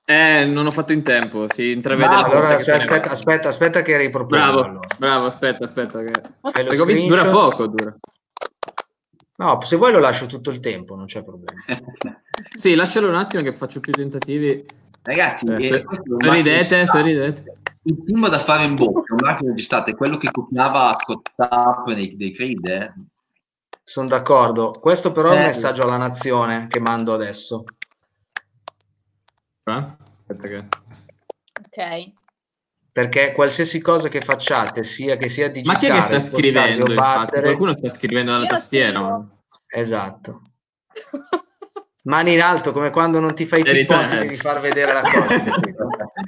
non 0.07 0.67
ho 0.67 0.71
fatto 0.71 0.93
in 0.93 1.03
tempo, 1.03 1.49
si 1.51 1.71
intravede 1.73 2.15
Ah, 2.15 2.21
la 2.21 2.27
allora 2.27 2.49
ne 2.49 2.55
aspetta, 2.55 3.11
aspetta, 3.11 3.49
aspetta 3.49 3.83
che 3.83 3.97
ripropongo. 3.97 4.35
Bravo, 4.35 4.62
allora. 4.65 4.88
bravo, 4.99 5.27
aspetta, 5.27 5.65
aspetta. 5.65 6.03
Che... 6.03 6.11
Perché 6.53 6.81
ho 6.81 6.85
visto 6.85 7.07
dura 7.07 7.27
poco, 7.31 7.67
dura. 7.69 7.97
No, 9.37 9.61
se 9.62 9.77
vuoi 9.77 9.93
lo 9.93 9.99
lascio 9.99 10.27
tutto 10.27 10.51
il 10.51 10.61
tempo, 10.61 10.95
non 10.95 11.07
c'è 11.07 11.25
problema. 11.25 11.61
Sì, 12.55 12.75
lascialo 12.75 13.09
un 13.09 13.15
attimo 13.15 13.43
che 13.43 13.57
faccio 13.57 13.79
più 13.81 13.93
tentativi. 13.93 14.65
ragazzi, 15.03 15.47
Eh, 15.47 15.55
eh, 15.57 15.62
se- 15.65 15.85
sorridete, 16.19 16.87
sorridete. 16.87 17.53
Il 17.85 18.03
primo 18.03 18.29
da 18.29 18.38
fare 18.38 18.65
in 18.65 18.75
bocca, 18.75 19.15
un 19.15 19.21
marchio 19.23 19.49
registrato, 19.49 19.91
è 19.91 19.95
quello 19.95 20.17
che 20.17 20.31
copiava 20.31 20.95
Scott 21.01 21.29
Up 21.37 21.93
dei, 21.93 22.17
dei 22.17 22.33
Creed, 22.33 22.65
eh? 22.67 22.93
Sono 23.85 24.09
d'accordo. 24.09 24.71
Questo 24.71 25.12
però 25.12 25.31
è 25.31 25.35
un 25.37 25.43
Eh, 25.43 25.47
messaggio 25.47 25.83
alla 25.83 25.97
nazione 25.99 26.67
che 26.69 26.81
mando 26.81 27.12
adesso. 27.12 27.65
Eh? 29.64 29.96
Aspetta 30.27 30.48
che... 30.48 30.68
Ok. 31.64 32.12
Perché 32.92 33.33
qualsiasi 33.33 33.81
cosa 33.81 34.09
che 34.09 34.20
facciate, 34.20 34.83
sia 34.83 35.16
che 35.16 35.29
sia 35.29 35.46
Ma 35.46 35.53
digitale, 35.53 35.79
chi 35.79 35.87
è 35.87 35.92
che 35.92 36.01
sta 36.01 36.18
scrivendo? 36.37 36.94
battere, 36.94 37.42
Qualcuno 37.42 37.72
sta 37.72 37.88
scrivendo 37.88 38.33
dalla 38.33 38.46
tastiera. 38.46 38.98
scrivo. 38.98 39.09
ma- 39.09 39.29
esatto. 39.68 40.42
Mani 42.05 42.33
in 42.33 42.41
alto, 42.41 42.73
come 42.73 42.91
quando 42.91 43.21
non 43.21 43.33
ti 43.33 43.47
fai 43.47 43.61
i 43.61 43.69
eh. 43.69 43.85
devi 44.19 44.37
far 44.37 44.59
vedere 44.61 44.93
la 44.93 45.03
cosa. 45.07 45.35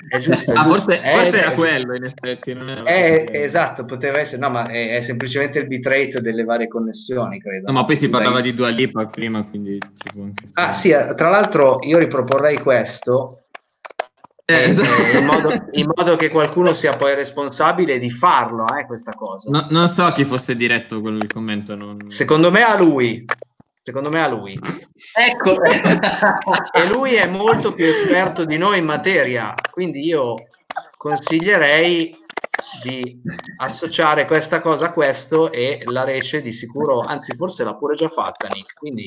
È 0.08 0.18
giusto. 0.18 0.52
è 0.52 0.56
Ah, 0.56 0.62
giusto. 0.62 0.92
forse, 0.92 1.02
Eh, 1.02 1.14
forse 1.16 1.36
eh, 1.36 1.40
era 1.40 1.52
quello, 1.54 1.94
in 1.96 2.04
effetti. 2.04 2.50
Eh, 2.84 3.26
esatto, 3.32 3.84
poteva 3.84 4.18
essere, 4.20 4.40
no, 4.40 4.50
ma 4.50 4.62
è, 4.66 4.96
è 4.96 5.00
semplicemente 5.00 5.58
il 5.58 5.66
bitrate 5.66 6.20
delle 6.20 6.44
varie 6.44 6.68
connessioni, 6.68 7.40
credo. 7.40 7.66
No, 7.72 7.78
ma 7.78 7.84
poi 7.84 7.96
si 7.96 8.08
parlava 8.08 8.40
Dai. 8.40 8.50
di 8.50 8.54
Dua 8.54 8.68
Lipa 8.68 9.06
prima, 9.06 9.42
quindi 9.44 9.78
Ah, 10.54 10.70
sì, 10.72 10.90
eh, 10.90 11.12
tra 11.16 11.28
l'altro 11.30 11.78
io 11.82 11.98
riproporrei 11.98 12.58
questo 12.60 13.46
Eh, 14.44 14.54
eh, 14.54 14.64
esatto. 14.66 15.18
in, 15.18 15.24
modo, 15.24 15.50
in 15.72 15.90
modo 15.92 16.14
che 16.16 16.28
qualcuno 16.28 16.72
sia 16.72 16.92
poi 16.92 17.14
responsabile 17.16 17.98
di 17.98 18.10
farlo, 18.10 18.64
eh, 18.78 18.86
questa 18.86 19.12
cosa. 19.12 19.50
No- 19.50 19.66
non 19.70 19.88
so 19.88 20.08
chi 20.12 20.24
fosse 20.24 20.54
diretto 20.54 21.00
quello 21.00 21.16
il 21.16 21.32
commento. 21.32 21.74
Non... 21.74 21.96
Secondo 22.08 22.52
me 22.52 22.62
a 22.62 22.76
lui. 22.78 23.24
Secondo 23.86 24.08
me 24.08 24.22
a 24.22 24.28
lui. 24.28 24.54
Ecco, 25.18 25.58
E 26.72 26.86
lui 26.88 27.16
è 27.16 27.26
molto 27.26 27.74
più 27.74 27.84
esperto 27.84 28.46
di 28.46 28.56
noi 28.56 28.78
in 28.78 28.86
materia, 28.86 29.52
quindi 29.70 30.06
io 30.06 30.36
consiglierei 30.96 32.16
di 32.82 33.20
associare 33.58 34.24
questa 34.24 34.62
cosa 34.62 34.86
a 34.86 34.92
questo 34.94 35.52
e 35.52 35.82
la 35.84 36.02
rece 36.04 36.40
di 36.40 36.50
sicuro, 36.50 37.00
anzi 37.00 37.36
forse 37.36 37.62
l'ha 37.62 37.74
pure 37.76 37.94
già 37.94 38.08
fatta 38.08 38.48
Nick, 38.48 38.72
quindi 38.72 39.06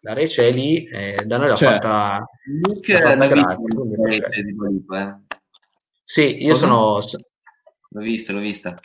la 0.00 0.14
rece 0.14 0.48
è 0.48 0.52
lì, 0.52 0.84
eh, 0.86 1.16
da 1.26 1.36
noi 1.36 1.48
l'ha 1.48 1.54
Cioè, 1.56 1.72
fatta... 1.72 2.24
Nick 2.66 2.88
l'ha 2.88 3.00
fatta 3.00 3.26
gratis, 3.26 3.56
visto, 3.58 3.80
quindi 3.80 3.96
rete 4.06 4.42
di 4.42 4.54
Lipa, 4.58 5.06
eh. 5.06 5.36
Sì, 6.02 6.42
io 6.42 6.52
Cosa? 6.52 6.66
sono, 6.66 6.98
L'ho 7.90 8.00
vista, 8.00 8.32
l'ho 8.32 8.40
vista. 8.40 8.80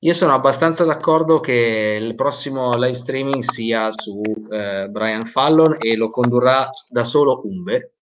Io 0.00 0.12
sono 0.12 0.32
abbastanza 0.34 0.84
d'accordo 0.84 1.40
che 1.40 1.98
il 2.00 2.14
prossimo 2.14 2.74
live 2.76 2.94
streaming 2.94 3.42
sia 3.42 3.90
su 3.90 4.20
eh, 4.50 4.88
Brian 4.88 5.24
Fallon 5.26 5.76
e 5.80 5.96
lo 5.96 6.10
condurrà 6.10 6.68
da 6.88 7.04
solo 7.04 7.40
Umbe. 7.44 7.94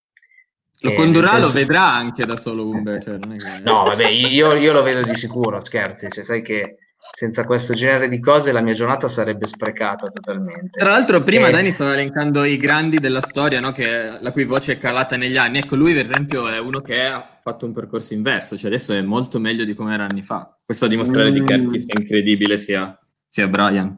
Lo 0.81 0.91
Eh, 0.91 0.95
condurrà, 0.95 1.33
nel 1.33 1.41
lo 1.41 1.47
senso- 1.49 1.59
vedrà 1.59 1.83
anche 1.91 2.27
da 2.27 2.37
solo 2.37 2.67
Umbe. 2.69 3.01
Cioè, 3.01 3.17
non 3.17 3.33
è 3.33 3.37
che- 3.39 3.61
No, 3.63 3.85
vabbè, 3.85 4.09
io, 4.09 4.55
io 4.55 4.73
lo 4.73 4.83
vedo 4.83 5.01
di 5.03 5.15
sicuro, 5.15 5.59
scherzi, 5.65 6.11
cioè, 6.11 6.23
sai 6.23 6.43
che 6.43 6.77
senza 7.17 7.45
questo 7.47 7.73
genere 7.73 8.09
di 8.11 8.21
cose 8.21 8.53
la 8.53 8.61
mia 8.61 8.75
giornata 8.75 9.09
sarebbe 9.09 9.47
sprecata 9.47 10.11
totalmente. 10.11 10.79
Tra 10.79 10.91
l'altro, 10.91 11.23
prima 11.23 11.49
Eh. 11.49 11.51
Dani 11.51 11.71
stava 11.71 11.95
elencando 11.95 12.45
i 12.45 12.59
grandi 12.59 12.99
della 12.99 13.23
storia, 13.23 13.59
no? 13.59 13.73
che- 13.73 14.19
la 14.21 14.33
cui 14.33 14.45
voce 14.45 14.73
è 14.75 14.79
calata 14.79 15.17
negli 15.17 15.39
anni. 15.39 15.57
Ecco, 15.57 15.77
lui, 15.77 15.95
per 15.95 16.03
esempio, 16.03 16.47
è 16.47 16.59
uno 16.59 16.83
che 16.83 17.07
ha 17.07 17.39
fatto 17.41 17.65
un 17.65 17.73
percorso 17.73 18.13
inverso, 18.13 18.59
cioè 18.59 18.67
adesso 18.69 18.93
è 18.93 19.01
molto 19.01 19.39
meglio 19.39 19.65
di 19.65 19.73
come 19.73 19.95
era 19.95 20.05
anni 20.05 20.23
fa. 20.23 20.59
Questo 20.63 20.85
a 20.85 20.89
dimostrare 20.89 21.33
di 21.33 21.43
che 21.43 21.57
Mm. 21.57 21.65
artista 21.65 21.99
incredibile 21.99 22.59
sia, 22.59 22.99
sia 23.27 23.49
Brian. 23.49 23.97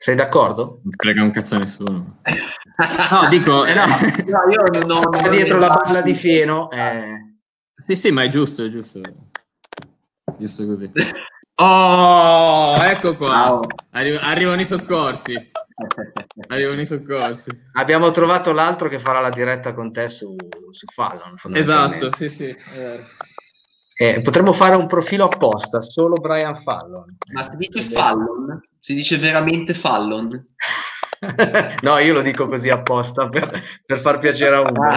Sei 0.00 0.14
d'accordo? 0.14 0.80
Non 0.84 0.92
frega 0.96 1.22
un 1.22 1.30
cazzo 1.32 1.56
a 1.56 1.58
nessuno. 1.58 2.20
No, 3.10 3.28
dico... 3.28 3.64
Eh, 3.64 3.74
no. 3.74 3.82
No, 3.86 4.52
io 4.52 4.62
non 4.80 4.88
ho... 4.88 5.28
Dietro 5.30 5.58
la 5.58 5.68
palla 5.70 6.00
di 6.00 6.14
fieno. 6.14 6.70
eh. 6.70 7.34
Sì, 7.84 7.96
sì, 7.96 8.10
ma 8.12 8.22
è 8.22 8.28
giusto, 8.28 8.62
è 8.64 8.70
giusto. 8.70 9.00
Giusto 10.38 10.66
così. 10.66 10.90
Oh, 11.60 12.76
ecco 12.84 13.16
qua. 13.16 13.60
Arri- 13.90 14.16
arrivano 14.16 14.60
i 14.60 14.64
soccorsi. 14.64 15.34
Arrivano 16.50 16.80
i 16.80 16.86
soccorsi. 16.86 17.50
Abbiamo 17.72 18.12
trovato 18.12 18.52
l'altro 18.52 18.88
che 18.88 19.00
farà 19.00 19.18
la 19.18 19.30
diretta 19.30 19.74
con 19.74 19.90
te 19.90 20.08
su, 20.08 20.36
su 20.70 20.86
Fallon. 20.86 21.34
Esatto, 21.52 22.14
sì, 22.14 22.28
sì. 22.28 22.56
Eh, 23.96 24.20
potremmo 24.20 24.52
fare 24.52 24.76
un 24.76 24.86
profilo 24.86 25.24
apposta, 25.24 25.80
solo 25.80 26.14
Brian 26.14 26.54
Fallon. 26.54 27.16
Ma 27.32 27.42
si 27.42 27.56
dice 27.56 27.82
Fallon? 27.82 28.60
Si 28.78 28.94
dice 28.94 29.18
veramente 29.18 29.74
Fallon? 29.74 30.46
no, 31.82 31.98
io 31.98 32.12
lo 32.12 32.22
dico 32.22 32.46
così 32.46 32.70
apposta 32.70 33.28
per, 33.28 33.62
per 33.84 33.98
far 33.98 34.20
piacere 34.20 34.54
a 34.54 34.60
uno. 34.60 34.88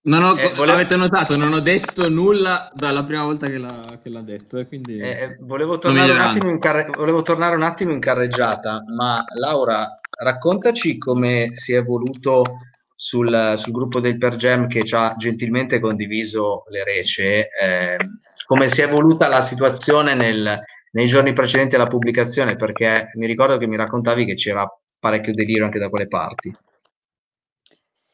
Non 0.00 0.22
ho, 0.22 0.36
Eh, 0.38 0.54
volevo- 0.54 0.72
Avete 0.72 0.96
notato, 0.96 1.36
non 1.36 1.52
ho 1.52 1.60
detto 1.60 2.08
nulla 2.08 2.70
dalla 2.72 3.02
prima 3.04 3.24
volta 3.24 3.46
che 3.48 3.58
l'ha, 3.58 3.98
che 4.02 4.08
l'ha 4.08 4.22
detto. 4.22 4.58
E 4.58 4.66
quindi... 4.66 4.98
Eh, 4.98 5.36
volevo, 5.40 5.76
tornare 5.78 6.02
un 6.02 6.06
miglioreranno. 6.12 6.30
attimo 6.36 6.50
in 6.50 6.58
carre- 6.60 6.90
volevo 6.96 7.22
tornare 7.22 7.56
un 7.56 7.62
attimo 7.62 7.92
in 7.92 7.98
carreggiata, 7.98 8.82
ma 8.96 9.22
Laura, 9.38 9.98
raccontaci 10.22 10.96
come 10.98 11.50
si 11.52 11.72
è 11.74 11.78
evoluto 11.78 12.42
sul, 12.94 13.54
sul 13.56 13.72
gruppo 13.72 14.00
del 14.00 14.18
Per 14.18 14.36
Jam 14.36 14.66
che 14.66 14.82
ci 14.84 14.94
ha 14.94 15.14
gentilmente 15.16 15.78
condiviso 15.78 16.64
le 16.70 16.84
rece, 16.84 17.48
eh, 17.60 17.96
come 18.46 18.68
si 18.68 18.80
è 18.80 18.84
evoluta 18.84 19.28
la 19.28 19.40
situazione 19.40 20.14
nel- 20.14 20.58
nei 20.92 21.06
giorni 21.06 21.32
precedenti 21.34 21.74
alla 21.74 21.86
pubblicazione, 21.86 22.56
perché 22.56 23.10
mi 23.14 23.26
ricordo 23.26 23.58
che 23.58 23.66
mi 23.66 23.76
raccontavi 23.76 24.24
che 24.24 24.34
c'era 24.34 24.66
parecchio 24.98 25.34
delirio 25.34 25.64
anche 25.64 25.78
da 25.78 25.88
quelle 25.90 26.08
parti. 26.08 26.52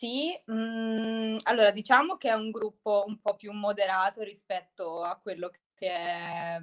Sì, 0.04 0.38
mm, 0.52 1.38
allora 1.44 1.70
diciamo 1.70 2.18
che 2.18 2.28
è 2.28 2.34
un 2.34 2.50
gruppo 2.50 3.04
un 3.06 3.20
po' 3.22 3.36
più 3.36 3.52
moderato 3.52 4.20
rispetto 4.20 5.02
a 5.02 5.16
quello 5.16 5.50
che 5.74 5.90
è, 5.90 6.60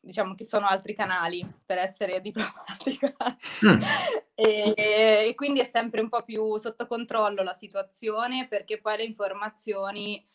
diciamo 0.00 0.34
che 0.34 0.44
sono 0.44 0.66
altri 0.66 0.92
canali, 0.96 1.46
per 1.64 1.78
essere 1.78 2.18
diplomatica. 2.20 3.14
Mm. 3.64 3.80
E, 4.34 4.74
e 4.76 5.32
quindi 5.36 5.60
è 5.60 5.70
sempre 5.72 6.00
un 6.00 6.08
po' 6.08 6.24
più 6.24 6.56
sotto 6.56 6.88
controllo 6.88 7.44
la 7.44 7.54
situazione 7.54 8.48
perché 8.48 8.80
poi 8.80 8.96
le 8.96 9.04
informazioni 9.04 10.26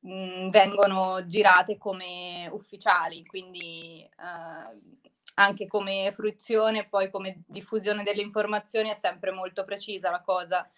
mh, 0.00 0.50
vengono 0.50 1.24
girate 1.24 1.78
come 1.78 2.48
ufficiali, 2.50 3.24
quindi 3.24 4.02
eh, 4.02 5.02
anche 5.34 5.68
come 5.68 6.10
fruizione, 6.12 6.84
poi 6.88 7.10
come 7.10 7.44
diffusione 7.46 8.02
delle 8.02 8.22
informazioni 8.22 8.90
è 8.90 8.98
sempre 9.00 9.30
molto 9.30 9.62
precisa 9.62 10.10
la 10.10 10.20
cosa. 10.20 10.68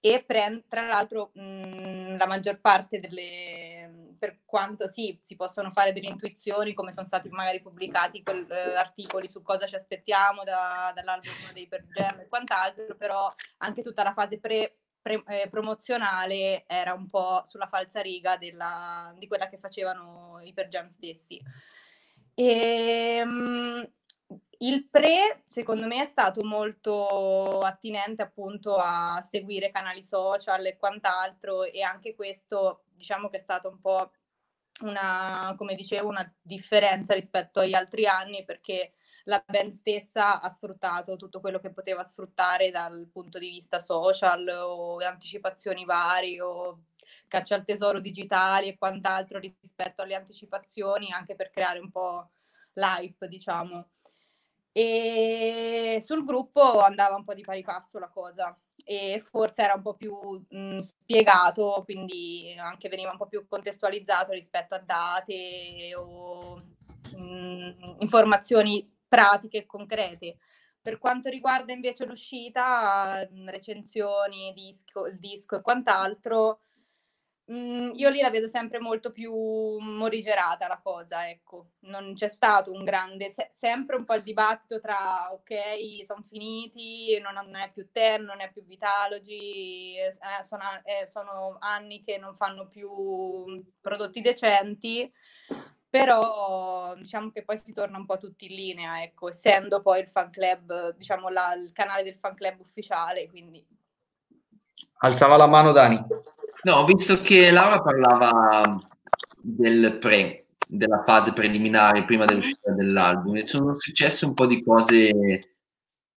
E 0.00 0.22
pre- 0.24 0.62
tra 0.68 0.86
l'altro 0.86 1.30
mh, 1.34 2.16
la 2.16 2.26
maggior 2.26 2.60
parte 2.60 3.00
delle, 3.00 4.14
per 4.18 4.40
quanto 4.44 4.86
sì, 4.86 5.18
si 5.20 5.34
possono 5.34 5.70
fare 5.72 5.92
delle 5.92 6.06
intuizioni, 6.08 6.72
come 6.72 6.92
sono 6.92 7.06
stati 7.06 7.28
magari 7.30 7.60
pubblicati 7.60 8.22
quel, 8.22 8.46
eh, 8.50 8.74
articoli 8.76 9.26
su 9.28 9.42
cosa 9.42 9.66
ci 9.66 9.74
aspettiamo 9.74 10.44
da- 10.44 10.92
dall'album 10.94 11.52
dei 11.52 11.66
Per 11.66 11.84
Jam 11.86 12.20
e 12.20 12.28
quant'altro, 12.28 12.94
però 12.96 13.28
anche 13.58 13.82
tutta 13.82 14.04
la 14.04 14.12
fase 14.12 14.38
pre- 14.38 14.76
pre- 15.02 15.24
eh, 15.26 15.48
promozionale 15.48 16.64
era 16.66 16.92
un 16.92 17.08
po' 17.08 17.42
sulla 17.44 17.66
falsa 17.66 18.00
riga 18.00 18.36
della- 18.36 19.12
di 19.18 19.26
quella 19.26 19.48
che 19.48 19.58
facevano 19.58 20.38
i 20.42 20.52
Per 20.52 20.68
Jam 20.68 20.86
stessi. 20.86 21.40
E, 22.34 23.24
mh, 23.24 23.90
il 24.58 24.88
pre, 24.88 25.42
secondo 25.46 25.86
me, 25.86 26.02
è 26.02 26.06
stato 26.06 26.42
molto 26.44 27.60
attinente 27.60 28.22
appunto 28.22 28.76
a 28.76 29.22
seguire 29.26 29.70
canali 29.70 30.02
social 30.02 30.66
e 30.66 30.76
quant'altro 30.76 31.64
e 31.64 31.82
anche 31.82 32.14
questo 32.14 32.84
diciamo 32.90 33.28
che 33.28 33.36
è 33.36 33.40
stato 33.40 33.68
un 33.68 33.80
po' 33.80 34.10
una, 34.82 35.54
come 35.56 35.74
dicevo, 35.74 36.08
una 36.08 36.32
differenza 36.40 37.14
rispetto 37.14 37.60
agli 37.60 37.74
altri 37.74 38.06
anni 38.06 38.44
perché 38.44 38.92
la 39.24 39.42
band 39.46 39.72
stessa 39.72 40.40
ha 40.40 40.52
sfruttato 40.52 41.16
tutto 41.16 41.40
quello 41.40 41.58
che 41.60 41.70
poteva 41.72 42.02
sfruttare 42.04 42.70
dal 42.70 43.08
punto 43.12 43.38
di 43.38 43.48
vista 43.50 43.80
social 43.80 44.46
o 44.48 44.98
anticipazioni 44.98 45.84
varie 45.84 46.40
o 46.40 46.84
caccia 47.28 47.54
al 47.56 47.64
tesoro 47.64 48.00
digitali 48.00 48.68
e 48.68 48.78
quant'altro 48.78 49.38
rispetto 49.38 50.02
alle 50.02 50.14
anticipazioni 50.14 51.10
anche 51.12 51.34
per 51.34 51.50
creare 51.50 51.78
un 51.78 51.90
po' 51.90 52.30
l'hype, 52.74 53.28
diciamo. 53.28 53.88
E 54.80 55.98
sul 56.00 56.24
gruppo 56.24 56.78
andava 56.78 57.16
un 57.16 57.24
po' 57.24 57.34
di 57.34 57.42
pari 57.42 57.64
passo 57.64 57.98
la 57.98 58.08
cosa 58.08 58.54
e 58.84 59.20
forse 59.28 59.62
era 59.62 59.74
un 59.74 59.82
po' 59.82 59.94
più 59.94 60.16
mh, 60.48 60.78
spiegato, 60.78 61.82
quindi 61.84 62.54
anche 62.56 62.88
veniva 62.88 63.10
un 63.10 63.16
po' 63.16 63.26
più 63.26 63.44
contestualizzato 63.48 64.30
rispetto 64.30 64.76
a 64.76 64.78
date 64.78 65.92
o 65.96 66.62
mh, 67.16 67.96
informazioni 67.98 68.88
pratiche 69.08 69.58
e 69.58 69.66
concrete. 69.66 70.36
Per 70.80 70.98
quanto 70.98 71.28
riguarda 71.28 71.72
invece 71.72 72.04
l'uscita, 72.04 73.26
mh, 73.28 73.50
recensioni, 73.50 74.52
disco, 74.54 75.10
disco 75.10 75.56
e 75.56 75.60
quant'altro, 75.60 76.60
mh, 77.48 77.90
io 77.94 78.08
lì 78.10 78.20
la 78.20 78.30
vedo 78.30 78.46
sempre 78.48 78.78
molto 78.78 79.10
più 79.12 79.32
morigerata 79.32 80.68
la 80.68 80.80
cosa, 80.82 81.28
ecco. 81.28 81.70
Non 81.80 82.14
c'è 82.14 82.28
stato 82.28 82.70
un 82.72 82.84
grande, 82.84 83.30
se- 83.30 83.48
sempre 83.52 83.96
un 83.96 84.04
po' 84.04 84.14
il 84.14 84.22
dibattito 84.22 84.80
tra 84.80 85.32
ok, 85.32 86.04
sono 86.04 86.22
finiti, 86.22 87.18
non, 87.20 87.34
non 87.34 87.56
è 87.56 87.70
più 87.72 87.88
Ten, 87.90 88.24
non 88.24 88.40
è 88.40 88.50
più 88.52 88.64
Vitalogy, 88.64 89.96
eh, 89.98 90.12
sono, 90.42 90.62
a- 90.62 90.82
eh, 90.84 91.06
sono 91.06 91.56
anni 91.60 92.02
che 92.02 92.18
non 92.18 92.34
fanno 92.36 92.68
più 92.68 93.64
prodotti 93.80 94.20
decenti, 94.20 95.10
però 95.90 96.94
diciamo 96.96 97.30
che 97.30 97.42
poi 97.44 97.56
si 97.58 97.72
torna 97.72 97.96
un 97.98 98.04
po' 98.06 98.18
tutti 98.18 98.46
in 98.46 98.54
linea, 98.54 99.02
ecco, 99.02 99.28
essendo 99.30 99.80
poi 99.80 100.00
il 100.00 100.08
fan 100.08 100.30
club, 100.30 100.94
diciamo 100.96 101.28
la- 101.30 101.54
il 101.54 101.72
canale 101.72 102.02
del 102.02 102.16
fan 102.16 102.34
club 102.34 102.60
ufficiale, 102.60 103.28
quindi 103.28 103.64
Alzava 105.00 105.36
la 105.36 105.46
mano 105.46 105.72
Dani. 105.72 106.04
No, 106.62 106.84
visto 106.84 107.20
che 107.20 107.50
Laura 107.50 107.80
parlava 107.80 108.80
del 109.40 109.98
pre, 109.98 110.46
della 110.66 111.02
fase 111.06 111.32
preliminare 111.32 112.04
prima 112.04 112.24
dell'uscita 112.24 112.72
dell'album 112.72 113.36
e 113.36 113.46
sono 113.46 113.78
successe 113.78 114.24
un 114.24 114.34
po' 114.34 114.46
di 114.46 114.62
cose 114.62 115.54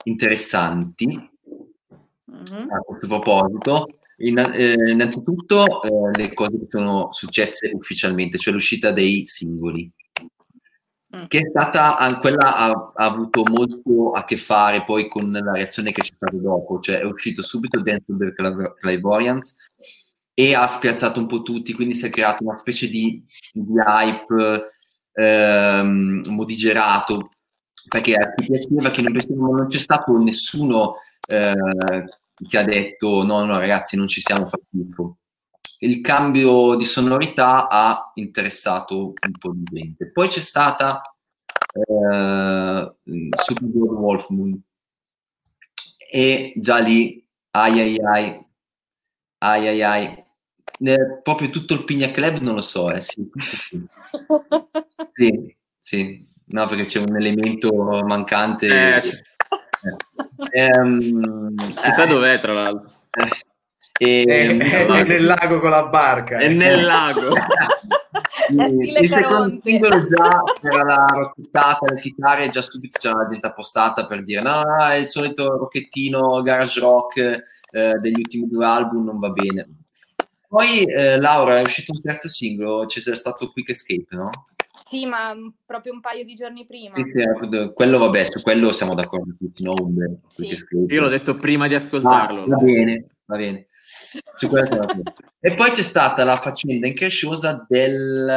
interessanti 0.03 1.07
mhm. 1.07 2.67
a 2.71 2.79
questo 2.79 3.07
proposito. 3.07 3.99
Inna- 4.17 4.51
eh, 4.51 4.91
innanzitutto 4.91 5.81
eh, 5.81 6.17
le 6.17 6.33
cose 6.33 6.59
che 6.59 6.67
sono 6.69 7.11
successe 7.11 7.71
ufficialmente, 7.73 8.37
cioè 8.37 8.53
l'uscita 8.53 8.91
dei 8.91 9.25
singoli, 9.25 9.91
Mm. 11.15 11.25
che 11.27 11.39
è 11.39 11.49
stata, 11.49 12.17
quella 12.21 12.55
ha, 12.55 12.69
ha 12.69 13.05
avuto 13.05 13.43
molto 13.43 14.11
a 14.11 14.23
che 14.23 14.37
fare 14.37 14.85
poi 14.85 15.09
con 15.09 15.29
la 15.29 15.51
reazione 15.51 15.91
che 15.91 16.01
c'è 16.01 16.13
stata 16.15 16.37
dopo, 16.37 16.79
cioè 16.79 16.99
è 16.99 17.03
uscito 17.03 17.41
subito 17.41 17.81
dentro 17.81 18.15
del 18.15 18.33
Clav- 18.33 18.75
Clairvoyance 18.77 19.55
e 20.41 20.55
ha 20.55 20.65
spiazzato 20.65 21.19
un 21.19 21.27
po' 21.27 21.43
tutti, 21.43 21.73
quindi 21.73 21.93
si 21.93 22.07
è 22.07 22.09
creata 22.09 22.43
una 22.43 22.57
specie 22.57 22.89
di, 22.89 23.21
di 23.53 23.73
hype 23.85 24.71
ehm, 25.13 26.23
modigerato, 26.29 27.29
perché 27.87 28.15
a 28.15 28.33
chi 28.33 28.47
piaceva, 28.47 28.87
a 28.87 28.91
chi 28.91 29.03
non 29.03 29.13
non 29.37 29.67
c'è 29.67 29.77
stato 29.77 30.17
nessuno 30.17 30.93
eh, 31.27 31.53
che 32.47 32.57
ha 32.57 32.63
detto 32.63 33.23
no, 33.23 33.45
no 33.45 33.59
ragazzi 33.59 33.95
non 33.95 34.07
ci 34.07 34.19
siamo 34.19 34.47
fatti 34.47 34.65
schifo. 34.71 35.17
Il 35.81 36.01
cambio 36.01 36.75
di 36.75 36.85
sonorità 36.85 37.69
ha 37.69 38.11
interessato 38.15 38.97
un 38.99 39.31
po' 39.37 39.51
di 39.53 39.63
gente. 39.63 40.11
Poi 40.11 40.27
c'è 40.27 40.39
stata 40.39 41.01
eh, 41.71 42.95
Super 43.43 43.69
Good 43.69 43.91
Wolf 43.91 44.27
Moon 44.29 44.59
e 46.11 46.53
già 46.55 46.79
lì 46.79 47.23
ai 47.51 47.79
ai 47.79 47.97
ai 47.99 48.45
ai 49.39 49.67
ai 49.67 49.83
ai 49.83 50.29
Eh, 50.83 51.19
proprio 51.21 51.49
tutto 51.49 51.75
il 51.75 51.83
Pigna 51.83 52.09
Club 52.09 52.39
non 52.39 52.55
lo 52.55 52.61
so 52.61 52.91
eh, 52.91 53.01
sì, 53.01 53.29
sì, 53.35 53.55
sì. 53.55 53.85
Sì, 55.77 56.25
no 56.47 56.67
perché 56.67 56.83
c'è 56.85 56.99
un 56.99 57.15
elemento 57.15 57.71
mancante 58.05 58.67
Eh, 58.67 59.01
Eh, 60.51 60.65
ehm, 60.65 61.55
chissà 61.81 62.03
eh, 62.03 62.07
dov'è, 62.07 62.39
tra 62.39 62.53
l'altro. 62.53 62.91
eh, 63.11 63.27
È, 63.97 64.05
e- 64.05 64.57
è 64.57 65.03
nel 65.03 65.25
lago 65.25 65.59
con 65.59 65.69
la 65.71 65.87
barca. 65.87 66.37
È 66.37 66.47
nel 66.49 66.83
lago. 66.85 67.33
È 68.47 68.53
il 68.53 69.07
secondo 69.07 69.59
singolo 69.63 70.07
già 70.07 70.43
era 70.61 70.83
la 70.83 71.05
rocchettata, 71.13 71.93
le 71.93 71.99
chitarre, 72.01 72.49
già 72.49 72.61
subito 72.61 72.97
c'era 72.99 73.23
la 73.23 73.29
gente 73.29 73.47
appostata 73.47 74.05
per 74.05 74.23
dire 74.23 74.41
no, 74.41 74.61
no, 74.63 74.85
è 74.87 74.95
il 74.95 75.05
solito 75.05 75.57
rocchettino 75.57 76.41
garage 76.41 76.79
rock 76.79 77.17
eh, 77.71 77.93
degli 77.99 78.17
ultimi 78.17 78.47
due 78.47 78.65
album, 78.65 79.05
non 79.05 79.19
va 79.19 79.29
bene. 79.29 79.67
Poi 80.51 80.83
eh, 80.83 81.17
Laura 81.17 81.59
è 81.59 81.61
uscito 81.61 81.93
un 81.93 82.01
terzo 82.01 82.27
singolo, 82.27 82.83
c'è 82.83 83.15
stato 83.15 83.49
Quick 83.53 83.69
Escape, 83.69 84.07
no? 84.09 84.29
Sì, 84.83 85.05
ma 85.05 85.33
proprio 85.65 85.93
un 85.93 86.01
paio 86.01 86.25
di 86.25 86.35
giorni 86.35 86.65
prima. 86.65 86.93
Sì, 86.93 87.03
sì, 87.03 87.71
quello 87.73 87.97
vabbè, 87.97 88.25
su 88.25 88.41
quello 88.41 88.73
siamo 88.73 88.93
d'accordo 88.93 89.33
tutti, 89.39 89.63
no? 89.63 89.75
Umbe, 89.81 90.19
Sì. 90.27 90.53
Io 90.89 90.99
l'ho 90.99 91.07
detto 91.07 91.37
prima 91.37 91.69
di 91.69 91.75
ascoltarlo. 91.75 92.43
Ah, 92.43 92.47
va 92.47 92.57
bene, 92.57 93.05
va 93.27 93.37
bene. 93.37 93.65
Su 94.33 94.49
quello 94.49 94.65
siamo 94.65 94.81
e 95.39 95.53
poi 95.53 95.71
c'è 95.71 95.81
stata 95.81 96.25
la 96.25 96.35
faccenda 96.35 96.85
incresciosa 96.85 97.65
del 97.69 98.27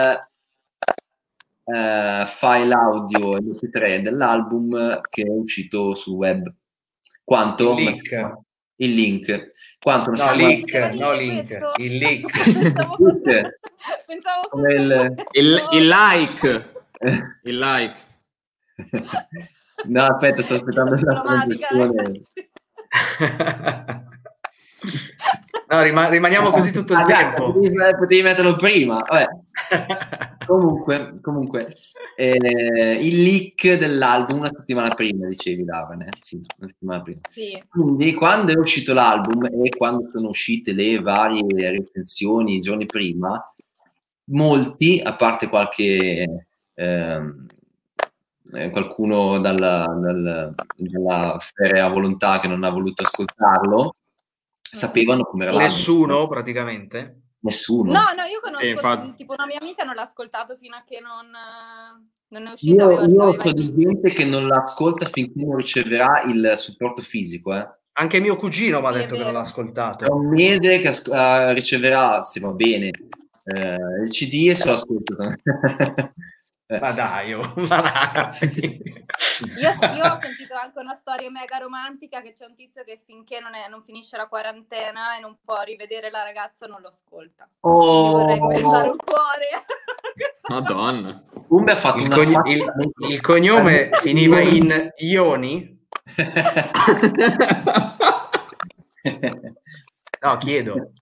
eh, 1.65 2.25
file 2.27 2.75
audio 2.75 3.39
MP3 3.39 4.03
dell'album 4.03 5.01
che 5.09 5.23
è 5.23 5.31
uscito 5.31 5.97
sul 5.97 6.15
web. 6.15 6.55
Quanto? 7.25 7.77
Il 7.77 7.85
leak. 7.85 8.44
Il 8.77 8.95
link. 8.95 9.47
Quanto? 9.79 10.11
No, 10.11 10.35
leak, 10.35 10.61
Poteva 10.63 10.91
no 10.93 11.13
link, 11.13 11.47
questo? 11.47 11.73
il 11.83 11.97
leak. 11.97 12.53
Pensavo. 12.53 12.97
Pensavo 14.07 14.49
Come 14.49 14.75
il- 14.75 15.15
Il, 15.33 15.69
il 15.73 15.87
like. 15.89 16.73
Il 17.45 17.59
like. 17.59 18.01
no, 19.85 20.03
aspetta, 20.05 20.41
sto 20.43 20.55
aspettando 20.55 20.95
la 20.95 21.21
transizione. 21.21 22.21
no, 25.69 25.83
rima- 25.83 26.09
rimaniamo 26.09 26.51
così 26.51 26.73
tutto 26.73 26.93
il 26.93 26.99
Ah, 26.99 27.05
dai, 27.05 27.23
tempo. 27.23 27.53
Potevi, 27.53 27.77
potevi 27.99 28.23
metterlo 28.23 28.55
prima. 28.57 29.05
Vabbè. 29.07 29.27
Comunque, 30.47 31.21
comunque 31.23 31.73
eh, 32.17 32.99
il 33.01 33.23
leak 33.23 33.79
dell'album 33.79 34.41
una 34.41 34.49
settimana 34.55 34.93
prima, 34.95 35.27
dicevi 35.27 35.65
Davane. 35.65 36.09
Sì, 36.21 36.37
una 36.59 36.69
settimana 36.69 37.03
prima. 37.03 37.21
Sì, 37.31 37.63
Quindi 37.67 38.13
quando 38.13 38.53
è 38.53 38.59
uscito 38.59 38.93
l'album 38.93 39.47
e 39.47 39.71
quando 39.75 40.11
sono 40.15 40.29
uscite 40.29 40.75
le 40.75 41.01
varie 41.01 41.47
recensioni 41.49 42.57
i 42.57 42.61
giorni 42.61 42.85
prima, 42.85 43.43
molti, 44.25 45.01
a 45.03 45.17
parte 45.17 45.49
qualche 45.49 46.47
ehm, 46.75 47.47
eh, 48.53 48.71
qualcuno 48.71 49.39
dalla, 49.41 49.87
dal- 49.87 50.55
dalla 50.77 51.39
ferrea 51.41 51.89
volontà 51.89 52.41
che 52.41 52.49
non 52.49 52.65
ha 52.65 52.71
voluto 52.71 53.03
ascoltarlo, 53.03 53.95
sapevano 54.75 55.25
come 55.25 55.47
era. 55.47 55.57
Nessuno 55.57 56.27
praticamente. 56.29 57.21
Nessuno. 57.41 57.93
No, 57.93 58.01
no, 58.17 58.23
io 58.25 58.41
conosco 58.41 58.65
Sì, 58.65 58.71
infatti. 58.71 59.15
tipo 59.17 59.35
una 59.35 59.45
mia 59.47 59.59
amica 59.61 59.85
non 59.85 59.95
l'ha 59.95 60.03
ascoltato 60.03 60.57
fino 60.59 60.77
a 60.77 60.83
che 60.87 60.99
non, 61.01 61.27
non 62.29 62.47
è 62.47 62.53
uscito. 62.53 62.91
Io, 62.91 63.35
i 63.35 63.53
di 63.53 63.75
gente 63.77 64.13
che 64.13 64.25
non 64.25 64.47
l'ascolta 64.47 65.05
finché 65.07 65.45
non 65.45 65.57
riceverà 65.57 66.23
il 66.27 66.55
supporto 66.57 67.03
fisico. 67.03 67.55
Eh. 67.55 67.69
Anche 67.97 68.19
mio 68.19 68.37
cugino 68.37 68.81
mi 68.81 68.87
ha 68.87 68.91
è 68.91 68.95
detto 68.95 69.15
che 69.17 69.23
non 69.25 69.35
l'ha 69.35 69.41
ascoltato. 69.41 70.13
un 70.15 70.29
mese 70.29 70.79
che 70.79 70.89
as- 70.89 71.07
eh, 71.07 71.53
riceverà, 71.53 72.23
se 72.23 72.41
va 72.41 72.51
bene, 72.53 72.87
eh, 73.45 73.77
il 74.05 74.11
CD 74.11 74.49
e 74.49 74.55
se 74.55 74.67
lo 74.67 74.73
ascolta. 74.73 75.29
Eh, 76.67 76.79
Ma 76.79 76.93
dai, 76.93 77.35
oh, 77.35 77.43
ma 77.69 77.81
dai. 77.83 78.83
Io, 79.59 79.71
io 79.95 80.05
ho 80.13 80.19
sentito 80.21 80.55
anche 80.55 80.79
una 80.79 80.95
storia 80.95 81.31
mega 81.31 81.59
romantica 81.59 82.23
che 82.23 82.33
c'è 82.33 82.47
un 82.47 82.55
tizio 82.55 82.83
che 82.85 83.03
finché 83.05 83.39
non, 83.39 83.55
è- 83.55 83.69
non 83.69 83.83
finisce 83.83 84.17
la 84.17 84.27
quarantena 84.29 85.17
e 85.17 85.21
non 85.21 85.37
può 85.45 85.61
rivedere 85.63 86.11
la 86.11 86.23
ragazza 86.23 86.67
non 86.67 86.81
lo 86.81 86.89
ascolta. 86.89 87.45
Io 87.45 87.71
vorrei 87.71 88.39
Oh, 88.41 88.47
un 88.93 88.97
cuore. 88.97 89.65
Madonna. 90.49 91.23
Umbe 91.49 91.73
ha 91.73 91.77
fatto 91.77 91.99
Il, 92.03 92.07
una 92.07 92.17
cogn- 92.17 92.47
il- 92.49 92.93
il 93.11 93.21
cognome 93.21 93.91
finiva 94.01 94.41
in 94.41 94.91
Ioni? 94.97 95.87
No, 100.23 100.37
chiedo. 100.39 100.93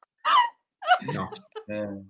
No. 1.12 1.29
Eh, 1.73 2.05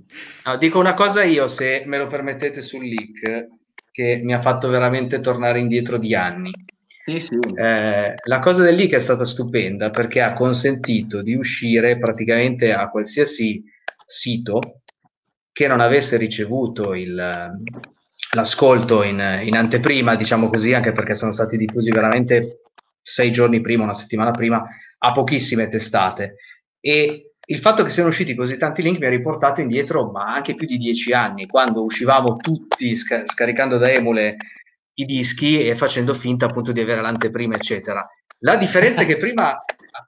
No, 0.45 0.57
dico 0.57 0.79
una 0.79 0.95
cosa 0.95 1.23
io, 1.23 1.47
se 1.47 1.85
me 1.87 1.99
lo 1.99 2.07
permettete, 2.07 2.61
sul 2.61 2.85
leak, 2.85 3.49
che 3.91 4.21
mi 4.23 4.35
ha 4.35 4.41
fatto 4.41 4.69
veramente 4.69 5.21
tornare 5.21 5.61
indietro 5.61 5.99
di 5.99 6.15
anni. 6.15 6.51
sì, 7.05 7.21
sì. 7.21 7.39
Eh, 7.55 8.15
la 8.25 8.39
cosa 8.41 8.63
del 8.63 8.75
leak 8.75 8.93
è 8.93 8.99
stata 8.99 9.25
stupenda 9.25 9.91
perché 9.91 10.21
ha 10.21 10.33
consentito 10.33 11.23
di 11.23 11.35
uscire 11.35 11.99
praticamente 11.99 12.73
a 12.73 12.89
qualsiasi 12.89 13.63
sito 14.05 14.83
che 15.53 15.67
non 15.67 15.81
avesse 15.81 16.17
ricevuto 16.17 16.95
il, 16.95 17.15
l'ascolto 18.35 19.03
in, 19.03 19.41
in 19.43 19.57
anteprima, 19.57 20.17
diciamo 20.17 20.49
così, 20.49 20.73
anche 20.73 20.93
perché 20.93 21.15
sono 21.15 21.33
stati 21.33 21.57
diffusi 21.57 21.91
veramente 21.91 22.63
sei 23.03 23.31
giorni 23.31 23.61
prima, 23.61 23.83
una 23.85 23.95
settimana 23.95 24.31
prima, 24.31 24.65
a 24.99 25.13
pochissime 25.13 25.69
testate. 25.69 26.37
E 26.81 27.32
il 27.53 27.59
fatto 27.59 27.85
che 27.85 27.91
siano 27.91 28.09
usciti 28.09 28.35
così 28.35 28.57
tanti 28.57 28.81
link 28.81 28.99
mi 28.99 29.05
ha 29.05 29.11
riportato 29.11 29.61
indietro, 29.61 30.11
ma 30.11 30.25
anche 30.25 30.55
più 30.55 30.67
di 30.67 30.79
dieci 30.79 31.13
anni, 31.13 31.47
quando 31.47 31.83
uscivamo 31.83 32.37
tutti 32.37 32.97
sca- 32.97 33.27
scaricando 33.27 33.77
da 33.77 33.91
Emule 33.91 34.37
i 34.95 35.05
dischi 35.05 35.67
e 35.67 35.77
facendo 35.77 36.15
finta 36.15 36.47
appunto 36.47 36.73
di 36.73 36.81
avere 36.81 37.03
l'anteprima, 37.03 37.55
eccetera. 37.55 38.07
La 38.39 38.57
differenza 38.57 39.03
è 39.03 39.07
che 39.07 39.19
prima, 39.19 39.55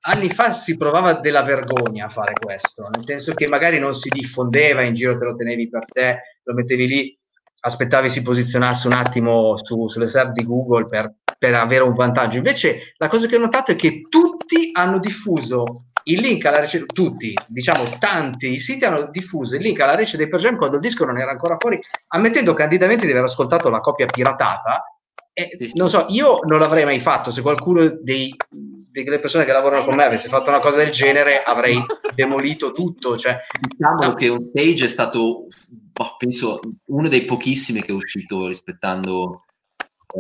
anni 0.07 0.31
fa, 0.31 0.53
si 0.53 0.79
provava 0.79 1.21
della 1.21 1.43
vergogna 1.43 2.07
a 2.07 2.09
fare 2.09 2.33
questo, 2.33 2.89
nel 2.91 3.05
senso 3.05 3.35
che 3.35 3.47
magari 3.47 3.79
non 3.79 3.95
si 3.95 4.09
diffondeva, 4.09 4.83
in 4.83 4.95
giro 4.95 5.15
te 5.15 5.25
lo 5.27 5.35
tenevi 5.35 5.69
per 5.69 5.85
te, 5.85 6.21
lo 6.45 6.55
mettevi 6.55 6.87
lì, 6.87 7.15
aspettavi 7.61 8.09
si 8.09 8.23
posizionasse 8.23 8.87
un 8.87 8.95
attimo 8.95 9.59
su- 9.63 9.87
sulle 9.87 10.07
server 10.07 10.33
di 10.33 10.45
Google 10.45 10.89
per, 10.89 11.13
per 11.39 11.55
avere 11.55 11.85
un 11.85 11.93
vantaggio. 11.93 12.39
Invece 12.39 12.95
la 12.97 13.09
cosa 13.09 13.27
che 13.27 13.37
ho 13.37 13.41
notato 13.41 13.73
è 13.73 13.77
che 13.77 14.01
tutti 14.09 14.71
hanno 14.73 14.99
diffuso 14.99 15.85
il 16.05 16.21
link 16.21 16.45
alla 16.45 16.61
rece, 16.61 16.85
tutti, 16.87 17.33
diciamo 17.47 17.85
tanti 17.99 18.59
siti 18.59 18.85
hanno 18.85 19.09
diffuso 19.11 19.57
il 19.57 19.63
link 19.63 19.81
alla 19.81 19.95
rece 19.95 20.17
dei 20.17 20.29
Per 20.29 20.41
Jam 20.41 20.57
quando 20.57 20.77
il 20.77 20.83
disco 20.83 21.05
non 21.05 21.19
era 21.19 21.31
ancora 21.31 21.57
fuori, 21.59 21.79
ammettendo 22.09 22.53
candidamente 22.55 23.05
di 23.07 23.13
aver 23.13 23.25
ascoltato 23.25 23.69
la 23.71 23.81
copia 23.81 24.07
piratata. 24.07 24.85
E, 25.33 25.51
Sì, 25.59 25.69
sì. 25.69 25.77
non 25.79 25.89
so, 25.89 26.07
io 26.11 26.41
non 26.45 26.59
l'avrei 26.61 26.85
mai 26.85 27.01
fatto. 27.01 27.31
Se 27.31 27.43
qualcuno 27.43 27.89
dei- 28.01 28.35
delle 28.49 29.19
persone 29.19 29.45
che 29.45 29.51
lavorano 29.53 29.83
con 29.83 29.97
me 29.97 30.05
avesse 30.05 30.29
fatto 30.29 30.51
una 30.51 30.61
cosa 30.61 30.77
del 30.77 30.91
genere, 30.93 31.43
avrei 31.43 31.75
demolito 32.15 32.71
tutto. 32.73 33.17
Cioè, 33.17 33.39
Diciamo 33.69 34.03
No. 34.05 34.15
che 34.15 34.29
un 34.29 34.53
page 34.53 34.85
è 34.85 34.89
stato, 34.89 35.47
boh, 35.69 36.15
penso, 36.19 36.61
uno 36.87 37.09
dei 37.09 37.25
pochissimi 37.25 37.81
che 37.83 37.89
è 37.91 37.95
uscito 37.95 38.47
rispettando 38.47 39.43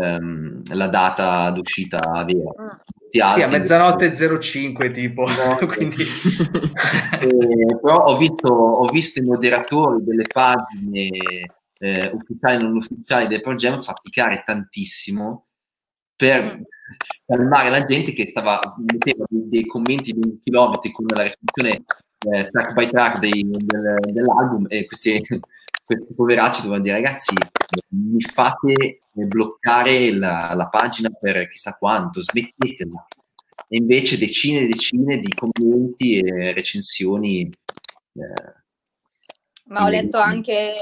ehm, 0.01 0.62
la 0.75 0.88
data 0.88 1.51
d'uscita 1.53 2.01
vera. 2.25 2.83
Tutti 3.20 3.33
sì, 3.33 3.42
a 3.42 3.48
mezzanotte 3.48 4.40
05 4.40 4.90
tipo. 4.90 5.27
No. 5.27 5.66
Quindi... 5.66 6.03
Eh, 6.03 7.79
però 7.81 8.05
ho 8.05 8.16
visto, 8.16 8.48
ho 8.48 8.87
visto 8.87 9.20
i 9.20 9.24
moderatori 9.24 10.03
delle 10.05 10.27
pagine 10.27 11.09
eh, 11.79 12.11
ufficiali 12.12 12.57
e 12.57 12.66
non 12.66 12.77
ufficiali 12.77 13.27
del 13.27 13.40
Pro 13.40 13.55
Jam 13.55 13.79
faticare 13.79 14.42
tantissimo 14.44 15.46
per 16.16 16.62
Mm. 16.85 16.94
calmare 17.24 17.70
la 17.70 17.85
gente 17.85 18.12
che 18.12 18.27
stava 18.27 18.61
metteva 18.77 19.24
dei, 19.29 19.48
dei 19.48 19.66
commenti 19.66 20.12
di 20.12 20.20
un 20.22 20.38
chilometro 20.42 20.90
con 20.90 21.07
la 21.14 21.22
recensione 21.22 21.85
eh, 22.30 22.50
track 22.50 22.72
by 22.72 22.88
track 22.88 23.18
dei- 23.18 23.44
del- 23.46 23.98
dell'album 24.12 24.66
e 24.68 24.87
questi, 24.87 25.20
questi 25.84 26.14
poveracci 26.14 26.62
dovevano 26.62 26.82
dire 26.82 26.96
ragazzi 26.96 27.34
mi 27.88 28.20
fate 28.20 29.00
bloccare 29.12 30.12
la, 30.12 30.52
la 30.54 30.68
pagina 30.68 31.10
per 31.10 31.48
chissà 31.48 31.76
quanto 31.76 32.20
smettetela 32.20 33.06
e 33.68 33.76
invece 33.76 34.18
decine 34.18 34.60
e 34.60 34.66
decine 34.66 35.18
di 35.18 35.32
commenti 35.34 36.18
e 36.18 36.52
recensioni 36.52 37.42
eh, 37.42 38.54
Ma 39.66 39.84
ho 39.84 39.88
letto 39.88 40.18
anche 40.18 40.76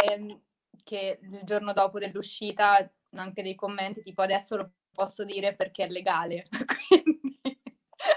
che 0.83 1.19
il 1.23 1.41
giorno 1.45 1.73
dopo 1.73 1.99
dell'uscita 1.99 2.91
anche 3.15 3.43
dei 3.43 3.55
commenti 3.55 4.03
tipo 4.03 4.23
adesso 4.23 4.57
lo 4.57 4.71
posso 4.93 5.25
dire 5.25 5.55
perché 5.55 5.85
è 5.85 5.89
legale. 5.89 6.47
Quindi, 6.89 7.39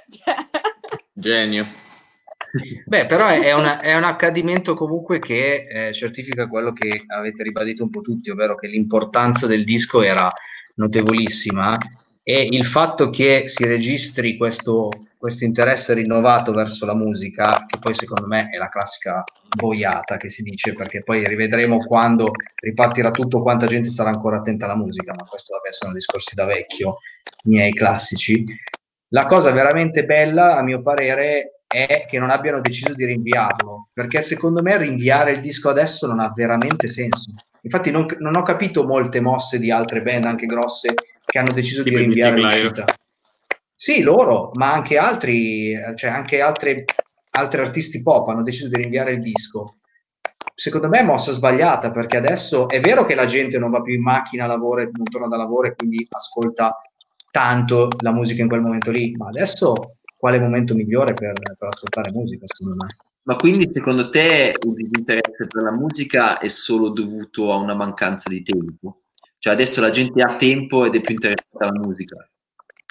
cioè, 0.10 0.36
Genio. 1.14 1.85
Beh, 2.86 3.06
però 3.06 3.28
è, 3.28 3.52
una- 3.52 3.80
è 3.80 3.96
un 3.96 4.04
accadimento 4.04 4.76
comunque 4.76 5.20
che 5.20 5.66
eh, 5.88 5.94
certifica 5.94 6.48
quello 6.48 6.72
che 6.72 7.04
avete 7.08 7.44
ribadito 7.44 7.84
un 7.84 7.90
po' 7.90 8.02
tutti, 8.02 8.30
ovvero 8.30 8.56
che 8.56 8.68
l'importanza 8.68 9.46
del 9.46 9.64
disco 9.66 10.02
era 10.02 10.32
notevolissima 10.76 11.76
e 12.24 12.48
il 12.50 12.66
fatto 12.66 13.10
che 13.10 13.44
si 13.48 13.66
registri 13.66 14.38
questo, 14.38 14.90
questo 15.18 15.44
interesse 15.44 15.94
rinnovato 15.94 16.54
verso 16.54 16.86
la 16.86 16.96
musica, 16.96 17.66
che 17.68 17.78
poi 17.78 17.94
secondo 17.94 18.26
me 18.28 18.50
è 18.50 18.58
la 18.58 18.70
classica 18.70 19.24
boiata 19.56 20.18
che 20.18 20.30
si 20.30 20.42
dice, 20.42 20.74
perché 20.74 21.04
poi 21.04 21.26
rivedremo 21.28 21.78
quando 21.78 22.32
ripartirà 22.62 23.12
tutto 23.12 23.42
quanta 23.42 23.68
gente 23.68 23.90
sarà 23.90 24.10
ancora 24.10 24.38
attenta 24.38 24.66
alla 24.66 24.76
musica, 24.78 25.14
ma 25.14 25.26
questo 25.28 25.56
vabbè 25.56 25.72
sono 25.74 25.94
discorsi 25.94 26.36
da 26.36 26.46
vecchio, 26.46 26.98
miei 27.44 27.74
classici. 27.74 28.44
La 29.10 29.26
cosa 29.28 29.52
veramente 29.52 30.04
bella, 30.06 30.58
a 30.58 30.64
mio 30.64 30.82
parere, 30.82 31.55
è 31.76 32.06
che 32.08 32.20
non 32.20 32.30
abbiano 32.30 32.62
deciso 32.62 32.94
di 32.94 33.06
rinviarlo, 33.06 33.90
perché 33.94 34.22
secondo 34.22 34.62
me 34.62 34.78
rinviare 34.78 35.34
il 35.34 35.40
disco 35.42 35.70
adesso 35.70 36.08
non 36.08 36.20
ha 36.20 36.32
veramente 36.34 36.88
senso. 36.88 37.34
Infatti 37.62 37.92
non, 37.92 38.06
non 38.20 38.36
ho 38.36 38.44
capito 38.44 38.86
molte 38.86 39.20
mosse 39.20 39.60
di 39.60 39.72
altre 39.72 40.02
band, 40.02 40.26
anche 40.26 40.46
grosse, 40.46 40.94
che 41.26 41.40
hanno 41.40 41.52
deciso 41.52 41.84
di 41.84 41.90
Tipo 41.90 42.02
i 42.02 42.06
rinviare 42.06 42.38
l'uscita. 42.38 42.86
Sì, 43.76 44.02
loro, 44.02 44.52
ma 44.54 44.72
anche 44.72 44.98
altri, 44.98 45.76
cioè 45.96 46.10
anche 46.10 46.40
altre, 46.42 46.86
altri 47.32 47.62
artisti 47.62 48.02
pop 48.02 48.30
hanno 48.30 48.44
deciso 48.44 48.70
di 48.70 48.78
rinviare 48.78 49.12
il 49.14 49.20
disco. 49.20 49.76
secondo 50.54 50.88
me 50.88 51.00
è 51.00 51.04
mossa 51.04 51.34
sbagliata 51.34 51.92
perché 51.92 52.16
adesso 52.16 52.70
è 52.70 52.80
vero 52.80 53.06
che 53.06 53.16
la 53.16 53.26
gente 53.26 53.60
non 53.60 53.72
va 53.72 53.82
più 53.82 53.94
in 53.94 54.02
macchina, 54.02 54.46
lavora 54.46 54.84
e 54.84 54.90
non 54.92 55.04
torna 55.04 55.28
da 55.28 55.36
lavoro 55.36 55.68
e 55.68 55.76
quindi 55.76 56.08
ascolta 56.10 56.80
tanto 57.30 57.90
la 58.00 58.12
musica 58.12 58.42
in 58.42 58.48
quel 58.48 58.62
momento 58.62 58.92
lì, 58.92 59.12
ma 59.18 59.28
adesso 59.28 59.98
quale 60.26 60.40
momento 60.40 60.74
migliore 60.74 61.14
per, 61.14 61.34
per 61.34 61.68
ascoltare 61.68 62.12
musica 62.12 62.48
secondo 62.48 62.84
me? 62.84 62.88
Ma 63.28 63.36
quindi 63.36 63.70
secondo 63.72 64.10
te 64.10 64.56
il 64.60 64.74
disinteresse 64.74 65.46
per 65.48 65.62
la 65.62 65.72
musica 65.72 66.40
è 66.40 66.48
solo 66.48 66.90
dovuto 66.90 67.54
a 67.54 67.58
una 67.58 67.76
mancanza 67.76 68.28
di 68.30 68.42
tempo? 68.42 69.04
Cioè 69.38 69.54
adesso 69.54 69.82
la 69.82 69.92
gente 69.92 70.24
ha 70.24 70.34
tempo 70.36 70.84
ed 70.84 70.96
è 70.96 71.02
più 71.02 71.14
interessata 71.14 71.68
alla 71.68 71.78
musica? 71.80 72.28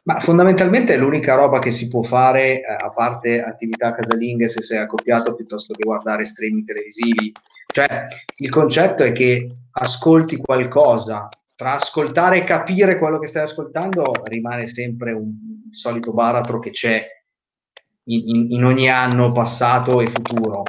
Ma 0.04 0.20
fondamentalmente 0.20 0.94
è 0.94 0.96
l'unica 0.96 1.34
roba 1.34 1.58
che 1.58 1.72
si 1.72 1.88
può 1.88 2.04
fare, 2.04 2.60
eh, 2.60 2.64
a 2.66 2.90
parte 2.90 3.42
attività 3.42 3.92
casalinghe 3.92 4.46
se 4.46 4.60
sei 4.60 4.78
accoppiato, 4.78 5.34
piuttosto 5.34 5.74
che 5.74 5.82
guardare 5.82 6.24
streaming 6.24 6.64
televisivi. 6.64 7.32
Cioè, 7.66 8.04
il 8.36 8.50
concetto 8.50 9.02
è 9.02 9.10
che 9.10 9.56
ascolti 9.72 10.36
qualcosa, 10.36 11.28
tra 11.56 11.74
ascoltare 11.74 12.38
e 12.38 12.44
capire 12.44 12.96
quello 12.96 13.18
che 13.18 13.26
stai 13.26 13.42
ascoltando 13.42 14.04
rimane 14.24 14.66
sempre 14.66 15.12
un 15.12 15.32
solito 15.70 16.12
baratro 16.12 16.60
che 16.60 16.70
c'è 16.70 17.04
in, 18.04 18.52
in, 18.52 18.64
ogni 18.64 18.88
anno 18.88 19.30
passato 19.30 20.00
e 20.00 20.06
futuro. 20.06 20.62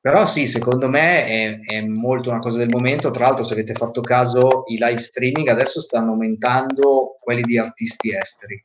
Però 0.00 0.26
sì, 0.26 0.46
secondo 0.46 0.88
me 0.88 1.24
è, 1.24 1.60
è, 1.60 1.80
molto 1.80 2.30
una 2.30 2.40
cosa 2.40 2.58
del 2.58 2.68
momento. 2.68 3.10
Tra 3.10 3.26
l'altro, 3.26 3.44
se 3.44 3.54
avete 3.54 3.72
fatto 3.72 4.00
caso, 4.00 4.64
i 4.66 4.76
live 4.78 5.00
streaming 5.00 5.48
adesso 5.48 5.80
stanno 5.80 6.12
aumentando 6.12 7.16
quelli 7.18 7.42
di 7.42 7.56
artisti 7.56 8.14
esteri, 8.14 8.62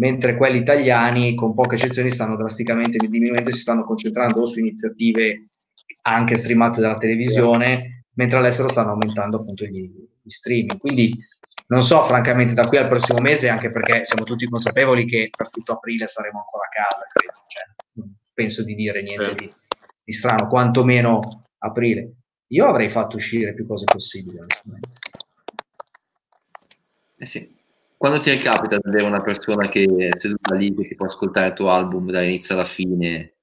mentre 0.00 0.36
quelli 0.36 0.58
italiani, 0.58 1.34
con 1.34 1.54
poche 1.54 1.76
eccezioni, 1.76 2.10
stanno 2.10 2.36
drasticamente 2.36 2.98
diminuendo 2.98 3.50
e 3.50 3.52
si 3.52 3.60
stanno 3.60 3.84
concentrando 3.84 4.44
su 4.46 4.58
iniziative 4.58 5.50
anche 6.02 6.36
streamate 6.36 6.80
dalla 6.80 6.98
televisione, 6.98 8.06
mentre 8.14 8.38
all'estero 8.38 8.68
stanno 8.68 8.90
aumentando 8.90 9.38
appunto 9.38 9.64
gli, 9.64 9.88
gli 10.20 10.28
streaming. 10.30 10.78
Quindi 10.78 11.16
non 11.68 11.82
so, 11.82 12.04
francamente, 12.04 12.54
da 12.54 12.64
qui 12.64 12.76
al 12.76 12.88
prossimo 12.88 13.20
mese, 13.20 13.48
anche 13.48 13.70
perché 13.70 14.04
siamo 14.04 14.24
tutti 14.24 14.48
consapevoli 14.48 15.06
che 15.06 15.30
per 15.34 15.48
tutto 15.50 15.72
aprile 15.72 16.06
saremo 16.06 16.40
ancora 16.40 16.64
a 16.64 16.68
casa, 16.68 17.06
credo. 17.08 17.44
Cioè, 17.46 17.62
non 17.92 18.14
penso 18.32 18.62
di 18.62 18.74
dire 18.74 19.02
niente 19.02 19.34
di 19.34 19.52
di 20.08 20.14
strano, 20.14 20.48
quantomeno 20.48 21.44
aprile. 21.58 22.14
Io 22.46 22.64
avrei 22.64 22.88
fatto 22.88 23.16
uscire 23.16 23.52
più 23.52 23.66
cose 23.66 23.84
possibili, 23.84 24.38
onestamente. 24.38 24.96
Eh 27.18 27.26
sì. 27.26 27.54
Quando 27.94 28.18
ti 28.18 28.34
capita 28.38 28.78
di 28.78 28.88
avere 28.88 29.04
una 29.04 29.20
persona 29.20 29.68
che 29.68 29.84
è 29.84 30.16
seduta 30.16 30.54
lì, 30.54 30.74
che 30.74 30.84
ti 30.84 30.94
può 30.94 31.04
ascoltare 31.04 31.48
il 31.48 31.52
tuo 31.52 31.70
album 31.70 32.10
dall'inizio 32.10 32.54
alla 32.54 32.64
fine? 32.64 33.34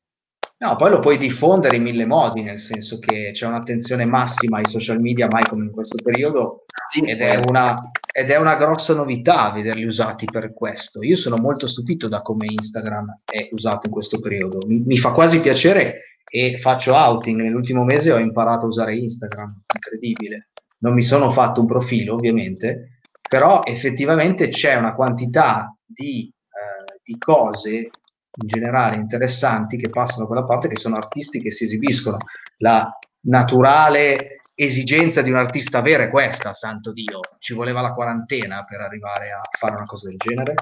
No, 0.57 0.77
poi 0.77 0.89
lo 0.89 0.99
puoi 0.99 1.17
diffondere 1.17 1.75
in 1.75 1.83
mille 1.83 2.05
modi, 2.05 2.41
nel 2.41 2.59
senso 2.59 2.97
che 2.99 3.31
c'è 3.33 3.45
un'attenzione 3.45 4.05
massima 4.05 4.59
ai 4.59 4.65
social 4.65 5.01
media, 5.01 5.27
mai 5.29 5.43
come 5.43 5.65
in 5.65 5.71
questo 5.71 6.01
periodo, 6.01 6.63
ed, 7.03 7.19
è 7.19 7.41
una, 7.49 7.75
ed, 8.09 8.29
è 8.29 8.37
una, 8.37 8.55
grossa 8.55 8.93
novità 8.93 9.51
vederli 9.51 9.83
usati 9.83 10.25
per 10.25 10.53
questo. 10.53 11.03
Io 11.03 11.17
sono 11.17 11.35
molto 11.35 11.67
stupito 11.67 12.07
da 12.07 12.21
come 12.21 12.45
Instagram 12.49 13.19
è 13.25 13.49
usato 13.51 13.87
in 13.87 13.91
questo 13.91 14.21
periodo. 14.21 14.59
Mi, 14.65 14.79
mi 14.79 14.97
fa 14.97 15.11
quasi 15.11 15.41
piacere 15.41 16.19
e 16.23 16.57
faccio 16.57 16.93
outing. 16.93 17.41
Nell'ultimo 17.41 17.83
mese 17.83 18.13
ho 18.13 18.17
imparato 18.17 18.63
a 18.63 18.69
usare 18.69 18.95
Instagram, 18.95 19.63
incredibile. 19.73 20.51
Non 20.79 20.93
mi 20.93 21.01
sono 21.01 21.29
fatto 21.31 21.59
un 21.59 21.67
profilo, 21.67 22.13
ovviamente, 22.13 22.99
però 23.27 23.59
effettivamente 23.63 24.47
c'è 24.47 24.75
una 24.75 24.95
quantità 24.95 25.75
di, 25.85 26.31
eh, 26.31 26.99
di 27.03 27.17
cose 27.17 27.89
in 28.41 28.47
generale 28.47 28.97
interessanti 28.97 29.77
che 29.77 29.89
passano 29.89 30.23
da 30.23 30.27
quella 30.27 30.43
parte, 30.43 30.67
che 30.67 30.77
sono 30.77 30.95
artisti 30.95 31.41
che 31.41 31.51
si 31.51 31.65
esibiscono. 31.65 32.17
La 32.57 32.89
naturale 33.21 34.41
esigenza 34.53 35.21
di 35.21 35.31
un 35.31 35.37
artista 35.37 35.81
vero 35.81 36.03
è 36.03 36.09
questa, 36.09 36.53
santo 36.53 36.91
Dio. 36.91 37.19
Ci 37.39 37.53
voleva 37.53 37.81
la 37.81 37.91
quarantena 37.91 38.63
per 38.63 38.81
arrivare 38.81 39.31
a 39.31 39.41
fare 39.57 39.75
una 39.75 39.85
cosa 39.85 40.07
del 40.07 40.17
genere? 40.17 40.53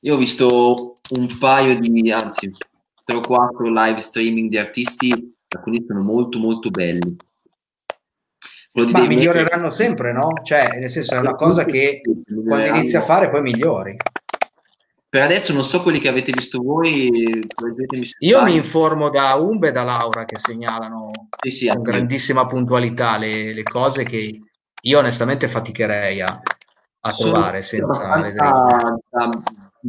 Io 0.00 0.14
ho 0.14 0.18
visto 0.18 0.94
un 1.16 1.38
paio 1.38 1.78
di, 1.78 2.12
anzi, 2.12 2.52
3 3.04 3.16
o 3.16 3.20
4 3.20 3.68
live 3.70 4.00
streaming 4.00 4.50
di 4.50 4.58
artisti, 4.58 5.34
alcuni 5.48 5.84
sono 5.86 6.02
molto 6.02 6.38
molto 6.38 6.70
belli. 6.70 7.16
Ma 8.74 9.06
miglioreranno 9.06 9.68
mettere... 9.68 9.70
sempre, 9.70 10.12
no? 10.12 10.32
Cioè, 10.42 10.78
nel 10.78 10.90
senso, 10.90 11.14
è 11.14 11.18
una 11.18 11.34
cosa 11.34 11.64
che 11.64 12.02
quando 12.46 12.66
inizi 12.66 12.96
a 12.96 13.00
fare 13.00 13.30
poi 13.30 13.40
migliori. 13.40 13.96
Per 15.08 15.22
adesso 15.22 15.52
non 15.52 15.62
so 15.62 15.82
quelli 15.82 15.98
che 15.98 16.08
avete 16.08 16.32
visto 16.32 16.60
voi. 16.60 17.10
Io 18.20 18.42
mi 18.42 18.56
informo 18.56 19.08
da 19.08 19.34
Umbe 19.34 19.68
e 19.68 19.72
da 19.72 19.82
Laura 19.82 20.24
che 20.24 20.36
segnalano 20.36 21.10
sì, 21.42 21.50
sì, 21.50 21.68
con 21.68 21.82
grandissima 21.82 22.46
puntualità 22.46 23.16
le, 23.16 23.54
le, 23.54 23.62
cose 23.62 24.02
che 24.04 24.40
io 24.82 24.98
onestamente 24.98 25.48
faticherei 25.48 26.20
a, 26.20 26.40
a 27.00 27.12
trovare 27.12 27.60
senza 27.62 28.20
vedere 28.20 28.50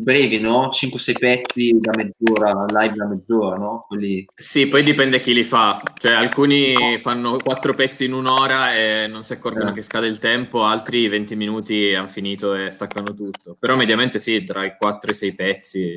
brevi, 0.01 0.39
no? 0.39 0.69
5-6 0.69 1.13
pezzi 1.17 1.77
da 1.79 1.91
mezz'ora, 1.95 2.65
live 2.67 2.95
da 2.95 3.07
mezz'ora, 3.07 3.55
no? 3.57 3.85
Quelli... 3.87 4.25
Sì, 4.35 4.67
poi 4.67 4.83
dipende 4.83 5.19
chi 5.19 5.33
li 5.33 5.43
fa. 5.43 5.81
Cioè, 5.97 6.13
alcuni 6.13 6.97
fanno 6.97 7.37
4 7.37 7.73
pezzi 7.73 8.05
in 8.05 8.13
un'ora 8.13 8.75
e 8.75 9.07
non 9.07 9.23
si 9.23 9.33
accorgono 9.33 9.69
eh. 9.69 9.73
che 9.73 9.81
scade 9.81 10.07
il 10.07 10.19
tempo, 10.19 10.63
altri 10.63 11.07
20 11.07 11.35
minuti 11.35 11.93
hanno 11.93 12.07
finito 12.07 12.53
e 12.55 12.69
staccano 12.69 13.13
tutto. 13.13 13.55
Però 13.59 13.75
mediamente 13.75 14.19
sì, 14.19 14.43
tra 14.43 14.63
i 14.65 14.75
4 14.77 15.09
e 15.09 15.13
i 15.13 15.17
6 15.17 15.35
pezzi, 15.35 15.95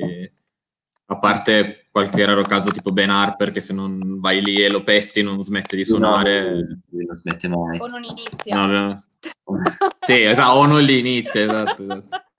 a 1.05 1.19
parte 1.19 1.87
qualche 1.91 2.25
raro 2.25 2.41
caso 2.43 2.71
tipo 2.71 2.91
Ben 2.91 3.09
Harper 3.09 3.51
che 3.51 3.59
se 3.59 3.73
non 3.73 4.19
vai 4.19 4.41
lì 4.41 4.63
e 4.63 4.69
lo 4.69 4.81
pesti 4.81 5.21
non 5.21 5.43
smette 5.43 5.75
di 5.75 5.83
suonare. 5.83 6.43
No, 6.51 7.05
non 7.05 7.15
smette 7.15 7.47
mai. 7.47 7.79
O 7.79 7.87
non 7.87 8.03
inizia. 8.03 8.65
No, 8.65 9.03
sì, 10.01 10.21
esatto, 10.21 10.57
o 10.57 10.65
non 10.65 10.81
li 10.81 10.99
inizia, 10.99 11.41
esatto. 11.41 11.83
esatto. 11.83 12.29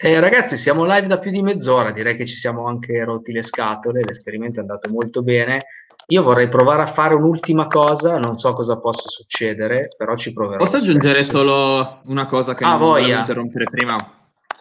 Eh, 0.00 0.20
ragazzi, 0.20 0.56
siamo 0.56 0.84
live 0.84 1.08
da 1.08 1.18
più 1.18 1.32
di 1.32 1.42
mezz'ora, 1.42 1.90
direi 1.90 2.14
che 2.14 2.24
ci 2.24 2.36
siamo 2.36 2.66
anche 2.66 3.02
rotti 3.02 3.32
le 3.32 3.42
scatole, 3.42 4.04
l'esperimento 4.04 4.60
è 4.60 4.62
andato 4.62 4.88
molto 4.90 5.22
bene. 5.22 5.66
Io 6.10 6.22
vorrei 6.22 6.48
provare 6.48 6.82
a 6.82 6.86
fare 6.86 7.14
un'ultima 7.14 7.66
cosa, 7.66 8.16
non 8.16 8.38
so 8.38 8.52
cosa 8.52 8.78
possa 8.78 9.08
succedere, 9.08 9.88
però 9.96 10.14
ci 10.14 10.32
proverò. 10.32 10.58
Posso 10.58 10.76
aggiungere 10.76 11.24
solo 11.24 12.02
una 12.04 12.26
cosa 12.26 12.54
che 12.54 12.62
ah, 12.62 12.70
non 12.70 12.78
voglio 12.78 13.18
interrompere 13.18 13.64
prima? 13.64 13.96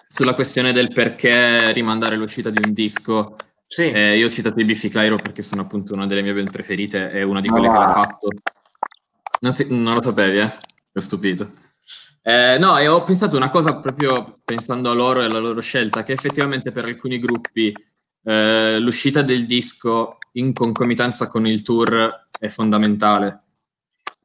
Sulla 0.09 0.33
questione 0.33 0.73
del 0.73 0.91
perché 0.91 1.71
rimandare 1.71 2.15
l'uscita 2.15 2.49
di 2.49 2.59
un 2.63 2.73
disco. 2.73 3.35
Sì. 3.67 3.91
Eh, 3.91 4.17
io 4.17 4.25
ho 4.25 4.29
citato 4.31 4.59
i 4.59 4.65
Biffy 4.65 4.89
Clyro 4.89 5.17
perché 5.17 5.43
sono 5.43 5.61
appunto 5.61 5.93
una 5.93 6.07
delle 6.07 6.23
mie 6.23 6.33
band 6.33 6.49
preferite 6.49 7.11
e 7.11 7.21
una 7.21 7.41
di 7.41 7.47
quelle 7.47 7.67
ah. 7.67 7.71
che 7.71 7.77
l'ha 7.77 7.89
fatto. 7.89 8.27
Non, 9.41 9.53
si, 9.53 9.67
non 9.69 9.93
lo 9.93 10.01
sapevi, 10.01 10.39
eh? 10.39 10.49
Ti 10.49 10.97
ho 10.97 11.01
stupito. 11.01 11.49
Eh, 12.27 12.57
no, 12.59 12.77
e 12.77 12.89
ho 12.89 13.05
pensato 13.05 13.37
una 13.37 13.49
cosa 13.49 13.77
proprio 13.77 14.39
pensando 14.43 14.91
a 14.91 14.93
loro 14.93 15.21
e 15.21 15.25
alla 15.27 15.39
loro 15.39 15.61
scelta, 15.61 16.03
che 16.03 16.11
effettivamente 16.11 16.73
per 16.73 16.83
alcuni 16.83 17.19
gruppi 17.19 17.71
eh, 18.25 18.77
l'uscita 18.79 19.21
del 19.21 19.45
disco 19.45 20.17
in 20.33 20.51
concomitanza 20.51 21.29
con 21.29 21.47
il 21.47 21.61
tour 21.61 22.27
è 22.37 22.49
fondamentale. 22.49 23.43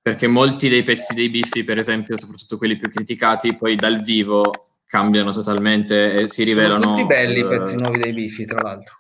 Perché 0.02 0.26
molti 0.26 0.68
dei 0.68 0.82
pezzi 0.82 1.14
dei 1.14 1.28
biffi, 1.28 1.62
per 1.62 1.78
esempio, 1.78 2.18
soprattutto 2.18 2.58
quelli 2.58 2.74
più 2.74 2.90
criticati, 2.90 3.54
poi 3.54 3.76
dal 3.76 4.00
vivo 4.00 4.50
cambiano 4.84 5.30
totalmente 5.30 6.12
e 6.14 6.26
si 6.26 6.42
rivelano. 6.42 6.82
Sono 6.82 6.96
tutti 6.96 7.06
belli 7.06 7.38
i 7.38 7.46
pezzi 7.46 7.76
nuovi 7.76 8.00
dei 8.00 8.12
biffi, 8.12 8.44
tra 8.46 8.58
l'altro. 8.62 8.98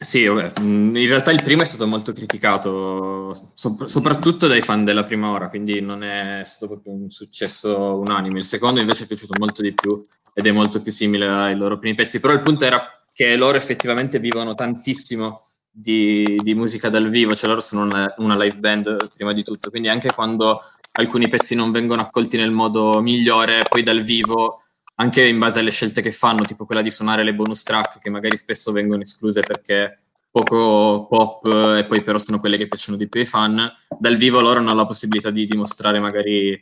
Sì, 0.00 0.24
vabbè. 0.26 0.60
Mm, 0.60 0.94
in 0.96 1.06
realtà 1.08 1.32
il 1.32 1.42
primo 1.42 1.62
è 1.62 1.64
stato 1.64 1.86
molto 1.86 2.12
criticato, 2.12 3.34
so- 3.54 3.76
soprattutto 3.88 4.46
dai 4.46 4.60
fan 4.62 4.84
della 4.84 5.02
prima 5.02 5.30
ora, 5.30 5.48
quindi 5.48 5.80
non 5.80 6.04
è 6.04 6.42
stato 6.44 6.68
proprio 6.68 6.92
un 6.92 7.10
successo 7.10 7.98
unanime. 7.98 8.38
Il 8.38 8.44
secondo 8.44 8.78
invece 8.80 9.04
è 9.04 9.06
piaciuto 9.08 9.34
molto 9.38 9.60
di 9.60 9.74
più 9.74 10.00
ed 10.32 10.46
è 10.46 10.52
molto 10.52 10.80
più 10.80 10.92
simile 10.92 11.26
ai 11.26 11.56
loro 11.56 11.78
primi 11.78 11.96
pezzi, 11.96 12.20
però 12.20 12.32
il 12.32 12.40
punto 12.40 12.64
era 12.64 12.80
che 13.12 13.34
loro 13.36 13.56
effettivamente 13.56 14.20
vivono 14.20 14.54
tantissimo 14.54 15.42
di, 15.68 16.38
di 16.44 16.54
musica 16.54 16.88
dal 16.88 17.08
vivo, 17.08 17.34
cioè 17.34 17.48
loro 17.48 17.60
sono 17.60 17.82
una, 17.82 18.14
una 18.18 18.36
live 18.36 18.56
band 18.56 19.08
prima 19.12 19.32
di 19.32 19.42
tutto, 19.42 19.68
quindi 19.70 19.88
anche 19.88 20.12
quando 20.12 20.62
alcuni 20.92 21.28
pezzi 21.28 21.56
non 21.56 21.72
vengono 21.72 22.02
accolti 22.02 22.36
nel 22.36 22.50
modo 22.52 23.00
migliore, 23.00 23.62
poi 23.68 23.82
dal 23.82 24.00
vivo 24.02 24.62
anche 25.00 25.26
in 25.26 25.38
base 25.38 25.60
alle 25.60 25.70
scelte 25.70 26.02
che 26.02 26.10
fanno, 26.10 26.44
tipo 26.44 26.66
quella 26.66 26.82
di 26.82 26.90
suonare 26.90 27.22
le 27.22 27.34
bonus 27.34 27.62
track 27.62 28.00
che 28.00 28.10
magari 28.10 28.36
spesso 28.36 28.72
vengono 28.72 29.02
escluse 29.02 29.40
perché 29.40 29.98
poco 30.30 31.06
pop 31.08 31.46
e 31.46 31.86
poi 31.86 32.02
però 32.02 32.18
sono 32.18 32.40
quelle 32.40 32.56
che 32.56 32.68
piacciono 32.68 32.96
di 32.96 33.08
più 33.08 33.20
ai 33.20 33.26
fan, 33.26 33.70
dal 33.98 34.16
vivo 34.16 34.40
loro 34.40 34.58
hanno 34.58 34.74
la 34.74 34.86
possibilità 34.86 35.30
di 35.30 35.46
dimostrare 35.46 36.00
magari 36.00 36.50
eh, 36.50 36.60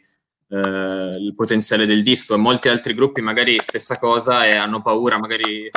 il 1.18 1.32
potenziale 1.34 1.86
del 1.86 2.02
disco. 2.02 2.34
E 2.34 2.38
molti 2.38 2.68
altri 2.68 2.94
gruppi 2.94 3.20
magari 3.22 3.58
stessa 3.58 3.98
cosa 3.98 4.46
e 4.46 4.54
hanno 4.54 4.82
paura 4.82 5.18
magari 5.18 5.70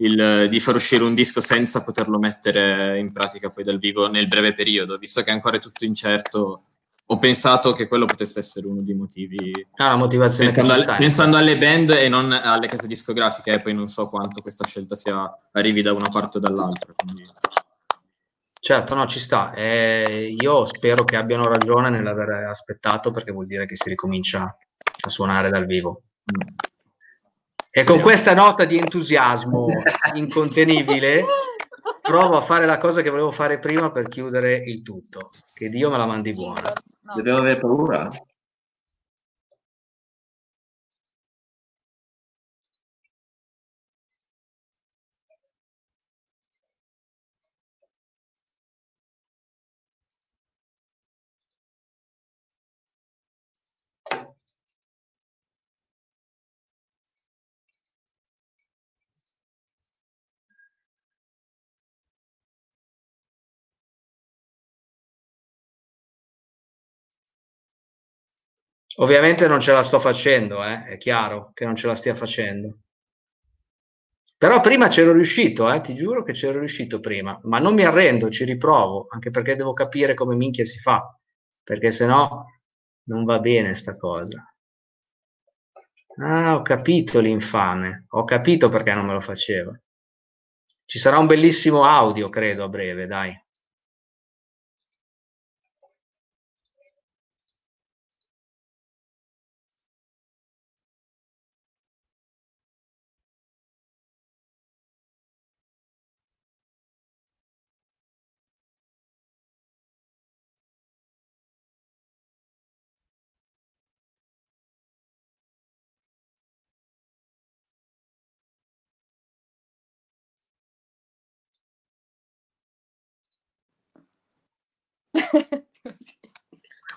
il, 0.00 0.46
di 0.48 0.60
far 0.60 0.74
uscire 0.76 1.04
un 1.04 1.14
disco 1.14 1.40
senza 1.40 1.84
poterlo 1.84 2.18
mettere 2.18 2.98
in 2.98 3.12
pratica 3.12 3.50
poi 3.50 3.64
dal 3.64 3.78
vivo 3.78 4.08
nel 4.08 4.28
breve 4.28 4.54
periodo, 4.54 4.96
visto 4.96 5.22
che 5.22 5.30
ancora 5.30 5.56
è 5.56 5.60
tutto 5.60 5.84
incerto 5.84 6.62
ho 7.10 7.18
pensato 7.18 7.72
che 7.72 7.88
quello 7.88 8.04
potesse 8.04 8.40
essere 8.40 8.66
uno 8.66 8.82
dei 8.82 8.94
motivi. 8.94 9.66
Ah, 9.76 9.88
la 9.88 9.96
motivazione 9.96 10.52
pensando, 10.52 10.72
al, 10.72 10.96
pensando 10.98 11.36
alle 11.38 11.56
band 11.56 11.90
e 11.90 12.08
non 12.08 12.32
alle 12.32 12.66
case 12.66 12.86
discografiche, 12.86 13.52
e 13.52 13.60
poi 13.60 13.72
non 13.72 13.88
so 13.88 14.10
quanto 14.10 14.42
questa 14.42 14.66
scelta 14.66 14.94
sia, 14.94 15.14
arrivi 15.52 15.80
da 15.80 15.92
una 15.92 16.08
parte 16.10 16.36
o 16.36 16.40
dall'altra. 16.40 16.92
Quindi... 16.94 17.22
Certo, 18.60 18.94
no, 18.94 19.06
ci 19.06 19.20
sta. 19.20 19.54
Eh, 19.54 20.36
io 20.38 20.66
spero 20.66 21.04
che 21.04 21.16
abbiano 21.16 21.44
ragione 21.44 21.88
nell'aver 21.88 22.44
aspettato 22.44 23.10
perché 23.10 23.32
vuol 23.32 23.46
dire 23.46 23.64
che 23.64 23.76
si 23.76 23.88
ricomincia 23.88 24.42
a 24.42 25.08
suonare 25.08 25.48
dal 25.48 25.64
vivo. 25.64 26.02
E 27.70 27.84
con 27.84 28.00
questa 28.00 28.34
nota 28.34 28.66
di 28.66 28.76
entusiasmo 28.76 29.68
incontenibile 30.14 31.24
provo 32.02 32.36
a 32.36 32.40
fare 32.40 32.66
la 32.66 32.78
cosa 32.78 33.00
che 33.02 33.10
volevo 33.10 33.30
fare 33.30 33.58
prima 33.58 33.90
per 33.92 34.08
chiudere 34.08 34.56
il 34.56 34.82
tutto. 34.82 35.28
Che 35.54 35.68
Dio 35.68 35.90
me 35.90 35.96
la 35.96 36.06
mandi 36.06 36.32
buona. 36.32 36.72
Dobbiamo 37.10 37.38
avere 37.40 37.58
paura? 37.58 38.10
Ovviamente 69.00 69.46
non 69.46 69.60
ce 69.60 69.72
la 69.72 69.82
sto 69.82 69.98
facendo, 70.00 70.64
eh? 70.64 70.84
è 70.84 70.96
chiaro 70.96 71.52
che 71.54 71.64
non 71.64 71.76
ce 71.76 71.86
la 71.86 71.94
stia 71.94 72.14
facendo. 72.14 72.78
Però 74.36 74.60
prima 74.60 74.88
c'ero 74.88 75.12
riuscito, 75.12 75.72
eh? 75.72 75.80
ti 75.80 75.94
giuro 75.94 76.22
che 76.22 76.32
c'ero 76.32 76.58
riuscito 76.58 77.00
prima, 77.00 77.38
ma 77.44 77.58
non 77.58 77.74
mi 77.74 77.84
arrendo, 77.84 78.28
ci 78.28 78.44
riprovo, 78.44 79.06
anche 79.10 79.30
perché 79.30 79.56
devo 79.56 79.72
capire 79.72 80.14
come 80.14 80.36
minchia 80.36 80.64
si 80.64 80.78
fa, 80.78 81.16
perché 81.62 81.90
se 81.90 82.06
no 82.06 82.60
non 83.04 83.24
va 83.24 83.38
bene 83.40 83.74
sta 83.74 83.96
cosa. 83.96 84.44
Ah, 86.20 86.56
ho 86.56 86.62
capito 86.62 87.20
l'infame, 87.20 88.06
ho 88.08 88.24
capito 88.24 88.68
perché 88.68 88.92
non 88.94 89.06
me 89.06 89.12
lo 89.12 89.20
faceva. 89.20 89.78
Ci 90.84 90.98
sarà 90.98 91.18
un 91.18 91.26
bellissimo 91.26 91.84
audio, 91.84 92.28
credo, 92.28 92.64
a 92.64 92.68
breve, 92.68 93.06
dai. 93.06 93.36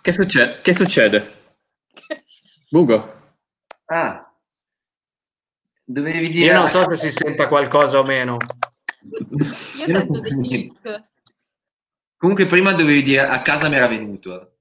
Che, 0.02 0.12
succede? 0.12 0.58
che 0.62 0.74
succede? 0.74 1.40
Bugo. 2.70 3.20
Ah. 3.86 4.34
Dovevi 5.84 6.30
dire... 6.30 6.54
Io 6.54 6.60
non 6.60 6.68
so 6.68 6.84
se 6.94 6.96
si 6.96 7.12
senta 7.12 7.48
qualcosa 7.48 8.00
o 8.00 8.04
meno. 8.04 8.38
Io 9.78 9.86
sento 9.86 10.20
dei 10.20 10.74
Comunque 12.18 12.46
prima 12.46 12.72
dovevi 12.72 13.02
dire 13.02 13.28
a 13.28 13.42
casa 13.42 13.68
mi 13.68 13.76
era 13.76 13.88
venuto. 13.88 14.58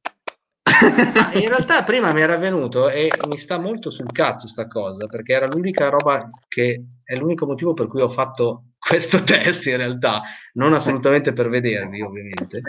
in 1.34 1.48
realtà 1.48 1.82
prima 1.82 2.12
mi 2.12 2.22
era 2.22 2.38
venuto 2.38 2.88
e 2.88 3.10
mi 3.28 3.36
sta 3.36 3.58
molto 3.58 3.90
sul 3.90 4.10
cazzo 4.10 4.48
sta 4.48 4.66
cosa, 4.66 5.06
perché 5.06 5.34
era 5.34 5.46
l'unica 5.46 5.88
roba 5.90 6.30
che 6.48 6.84
è 7.04 7.14
l'unico 7.16 7.44
motivo 7.44 7.74
per 7.74 7.86
cui 7.86 8.00
ho 8.00 8.08
fatto 8.08 8.69
questo 8.90 9.22
test 9.22 9.66
in 9.66 9.76
realtà, 9.76 10.22
non 10.54 10.72
assolutamente 10.72 11.32
per 11.32 11.48
vedervi 11.48 12.02
ovviamente. 12.02 12.60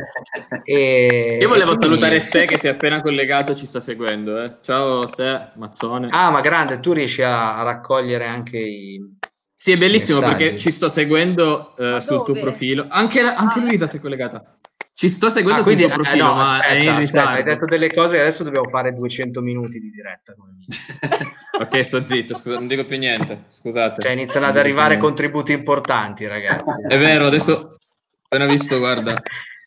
E, 0.63 1.39
Io 1.41 1.47
volevo 1.47 1.71
quindi... 1.71 1.85
salutare 1.87 2.19
Ste 2.19 2.45
che 2.45 2.59
si 2.59 2.67
è 2.67 2.69
appena 2.69 3.01
collegato, 3.01 3.55
ci 3.55 3.65
sta 3.65 3.79
seguendo. 3.79 4.43
Eh. 4.43 4.57
Ciao 4.61 5.07
Ste, 5.07 5.53
Mazzone. 5.55 6.09
Ah, 6.11 6.29
ma 6.29 6.41
grande, 6.41 6.79
tu 6.79 6.93
riesci 6.93 7.23
a, 7.23 7.57
a 7.57 7.63
raccogliere 7.63 8.27
anche 8.27 8.59
i... 8.59 9.17
Sì, 9.55 9.71
è 9.71 9.77
bellissimo 9.77 10.19
messaggi. 10.19 10.43
perché 10.43 10.57
ci 10.57 10.71
sto 10.71 10.89
seguendo 10.89 11.73
uh, 11.77 11.99
sul 11.99 12.23
tuo 12.23 12.33
profilo. 12.35 12.85
Anche, 12.87 13.21
anche 13.21 13.59
ah, 13.59 13.63
Luisa 13.63 13.87
si 13.87 13.97
è 13.97 13.99
collegata. 13.99 14.55
Ci 15.01 15.09
sto 15.09 15.29
seguendo 15.29 15.61
ah, 15.61 15.63
quindi, 15.63 15.81
sul 15.81 15.93
tuo 15.93 16.03
profilo, 16.03 16.25
eh, 16.25 16.27
no, 16.27 16.35
ma 16.35 16.41
aspetta, 16.41 16.67
è 16.67 16.75
in 16.75 16.89
aspetta, 16.89 17.29
Hai 17.29 17.43
detto 17.43 17.65
delle 17.65 17.91
cose 17.91 18.17
e 18.17 18.19
adesso 18.19 18.43
dobbiamo 18.43 18.67
fare 18.67 18.93
200 18.93 19.41
minuti 19.41 19.79
di 19.79 19.89
diretta. 19.89 20.35
ok, 21.59 21.83
sto 21.83 22.05
zitto, 22.05 22.35
scusa, 22.35 22.57
non 22.57 22.67
dico 22.67 22.85
più 22.85 22.99
niente, 22.99 23.45
scusate. 23.49 23.99
Cioè 23.99 24.11
iniziano 24.11 24.45
ad 24.45 24.57
arrivare 24.57 24.97
contributi 24.97 25.53
importanti, 25.53 26.27
ragazzi. 26.27 26.83
È 26.87 26.99
vero, 26.99 27.25
adesso 27.25 27.77
appena 28.21 28.45
visto, 28.45 28.77
guarda. 28.77 29.19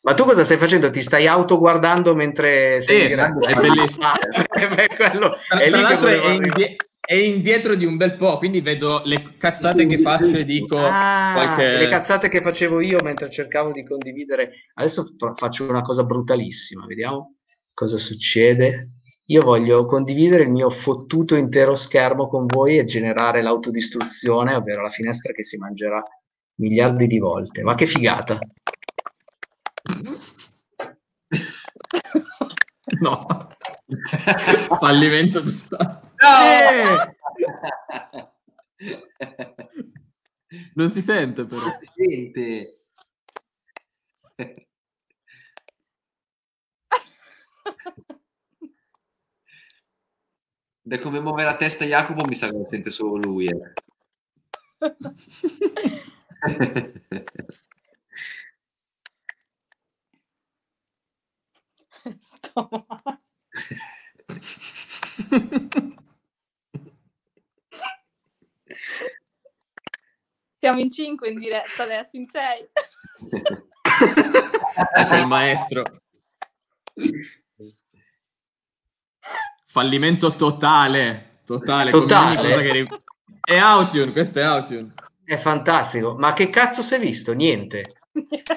Ma 0.02 0.14
tu 0.14 0.22
cosa 0.22 0.44
stai 0.44 0.56
facendo? 0.56 0.88
Ti 0.88 1.02
stai 1.02 1.26
autoguardando 1.26 2.14
mentre 2.14 2.80
sei 2.80 3.08
sì, 3.08 3.14
È 3.14 3.54
bellissimo. 3.54 4.06
Beh, 4.54 4.88
quello, 4.94 5.36
tra, 5.48 5.58
è 5.58 5.68
è, 5.68 6.30
indie- 6.30 6.76
è, 7.04 7.14
indietro 7.14 7.74
di 7.74 7.84
un 7.84 7.96
bel 7.96 8.16
po', 8.16 8.38
quindi 8.38 8.60
vedo 8.60 9.02
le 9.04 9.22
cazzate 9.36 9.82
sì, 9.82 9.88
che 9.88 9.98
faccio 9.98 10.38
e 10.38 10.44
dico 10.44 10.78
ah, 10.78 11.32
qualche... 11.34 11.78
le 11.78 11.88
cazzate 11.88 12.28
che 12.28 12.40
facevo 12.40 12.80
io 12.80 13.00
mentre 13.02 13.30
cercavo 13.30 13.72
di 13.72 13.84
condividere. 13.84 14.52
Adesso 14.74 15.16
faccio 15.34 15.68
una 15.68 15.82
cosa 15.82 16.04
brutalissima, 16.04 16.86
vediamo 16.86 17.34
cosa 17.74 17.98
succede. 17.98 18.92
Io 19.26 19.42
voglio 19.42 19.84
condividere 19.86 20.44
il 20.44 20.50
mio 20.50 20.70
fottuto 20.70 21.34
intero 21.34 21.74
schermo 21.74 22.28
con 22.28 22.46
voi 22.46 22.78
e 22.78 22.84
generare 22.84 23.42
l'autodistruzione, 23.42 24.54
ovvero 24.54 24.82
la 24.82 24.90
finestra 24.90 25.32
che 25.32 25.42
si 25.42 25.56
mangerà 25.56 26.00
miliardi 26.56 27.06
di 27.06 27.18
volte. 27.18 27.62
Ma 27.62 27.74
che 27.74 27.86
figata! 27.86 28.38
no, 33.00 33.48
fallimento 34.78 35.42
totale. 35.42 36.03
No! 36.24 37.12
Non 40.74 40.90
si 40.90 41.02
sente 41.02 41.44
però. 41.44 41.62
Non 41.62 41.78
si 41.80 41.88
sente. 41.94 42.78
Da 50.86 50.98
come 50.98 51.20
muove 51.20 51.44
la 51.44 51.56
testa 51.56 51.84
Jacopo 51.84 52.24
mi 52.26 52.34
sa 52.34 52.48
che 52.48 52.56
lo 52.56 52.66
sente 52.70 52.90
solo 52.90 53.16
lui. 53.16 53.46
Eh. 53.46 53.72
Sto 62.20 62.68
Siamo 70.58 70.80
in 70.80 70.90
cinque 70.90 71.28
in 71.28 71.38
diretta 71.38 71.82
adesso, 71.82 72.16
in 72.16 72.26
sei. 72.30 72.66
Sei 75.04 75.20
il 75.20 75.26
maestro. 75.26 75.82
Fallimento 79.66 80.34
totale, 80.34 81.40
totale. 81.44 81.90
totale. 81.90 82.62
Che... 82.62 82.86
È 83.40 83.60
Outune, 83.60 84.12
questo 84.12 84.40
è 84.40 84.48
Outune. 84.48 84.94
È 85.24 85.36
fantastico. 85.36 86.14
Ma 86.16 86.32
che 86.32 86.50
cazzo 86.50 86.82
si 86.82 86.94
è 86.94 86.98
visto? 86.98 87.32
Niente. 87.32 88.00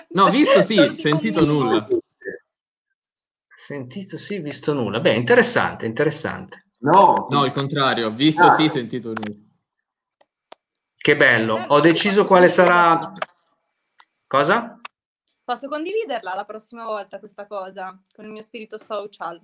No, 0.10 0.30
visto 0.30 0.62
sì, 0.62 0.96
sentito 0.98 1.44
nulla. 1.46 1.88
Sentito 3.54 4.18
sì, 4.18 4.40
visto 4.40 4.74
nulla. 4.74 5.00
Beh, 5.00 5.16
interessante, 5.16 5.86
interessante. 5.86 6.68
No, 6.80 7.28
no, 7.30 7.46
il 7.46 7.52
contrario, 7.52 8.12
visto 8.12 8.44
ah. 8.46 8.52
sì, 8.52 8.70
sentito 8.70 9.14
nulla. 9.14 9.47
Che 11.08 11.16
bello. 11.16 11.64
Ho 11.68 11.80
deciso 11.80 12.26
quale 12.26 12.50
sarà... 12.50 13.10
Cosa? 14.28 14.78
Posso 15.42 15.70
condividerla 15.70 16.34
la 16.36 16.44
prossima 16.44 16.84
volta 16.84 17.18
questa 17.18 17.48
cosa 17.48 17.98
con 18.14 18.26
il 18.26 18.32
mio 18.32 18.42
spirito 18.42 18.78
social? 18.78 19.40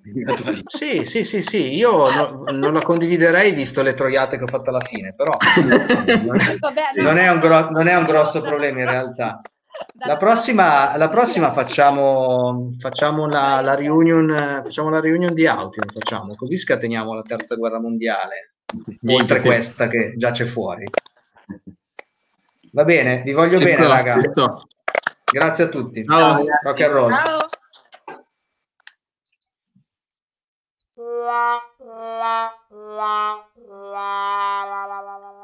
Sì, 0.68 1.06
sì, 1.06 1.24
sì, 1.24 1.42
sì. 1.42 1.74
Io 1.78 2.12
no, 2.14 2.44
non 2.52 2.74
la 2.74 2.82
condividerei 2.82 3.54
visto 3.54 3.82
le 3.82 3.94
troiate 3.94 4.36
che 4.36 4.44
ho 4.44 4.48
fatto 4.48 4.72
alla 4.72 4.82
fine, 4.82 5.16
però 5.16 5.38
non 6.98 7.18
è, 7.18 7.30
un, 7.30 7.40
gro- 7.40 7.70
non 7.70 7.88
è 7.88 7.96
un 7.96 8.04
grosso 8.04 8.42
problema 8.42 8.80
in 8.80 8.90
realtà. 8.90 9.40
La 10.06 10.18
prossima, 10.18 10.98
la 10.98 11.08
prossima 11.08 11.54
facciamo, 11.54 12.72
facciamo 12.78 13.26
la, 13.26 13.62
la, 13.62 13.76
reunion, 13.76 14.62
facciamo 14.66 14.90
la 14.90 15.00
reunion 15.00 15.34
di 15.34 15.46
Outio, 15.46 15.84
facciamo, 15.94 16.36
così 16.36 16.58
scateniamo 16.58 17.14
la 17.14 17.22
terza 17.22 17.56
guerra 17.56 17.80
mondiale, 17.80 18.56
oltre 19.06 19.38
sì. 19.40 19.48
questa 19.48 19.88
che 19.88 20.16
già 20.18 20.32
c'è 20.32 20.44
fuori. 20.44 20.84
Va 22.72 22.84
bene, 22.84 23.22
vi 23.24 23.34
voglio 23.34 23.58
C'è 23.58 23.66
bene, 23.66 23.76
pronto, 23.76 23.94
raga. 23.94 24.18
Grazie 25.32 25.64
a 25.66 25.68
tutti. 25.70 26.04
Ciao. 26.04 26.44
Rock 26.64 26.82
and 26.82 26.92
roll. 26.92 27.12
Ciao. 27.12 27.50
la 30.96 31.60
la 31.80 32.54
la 32.70 33.48
la 33.60 34.86
la 34.86 35.02
la 35.02 35.18
la 35.20 35.43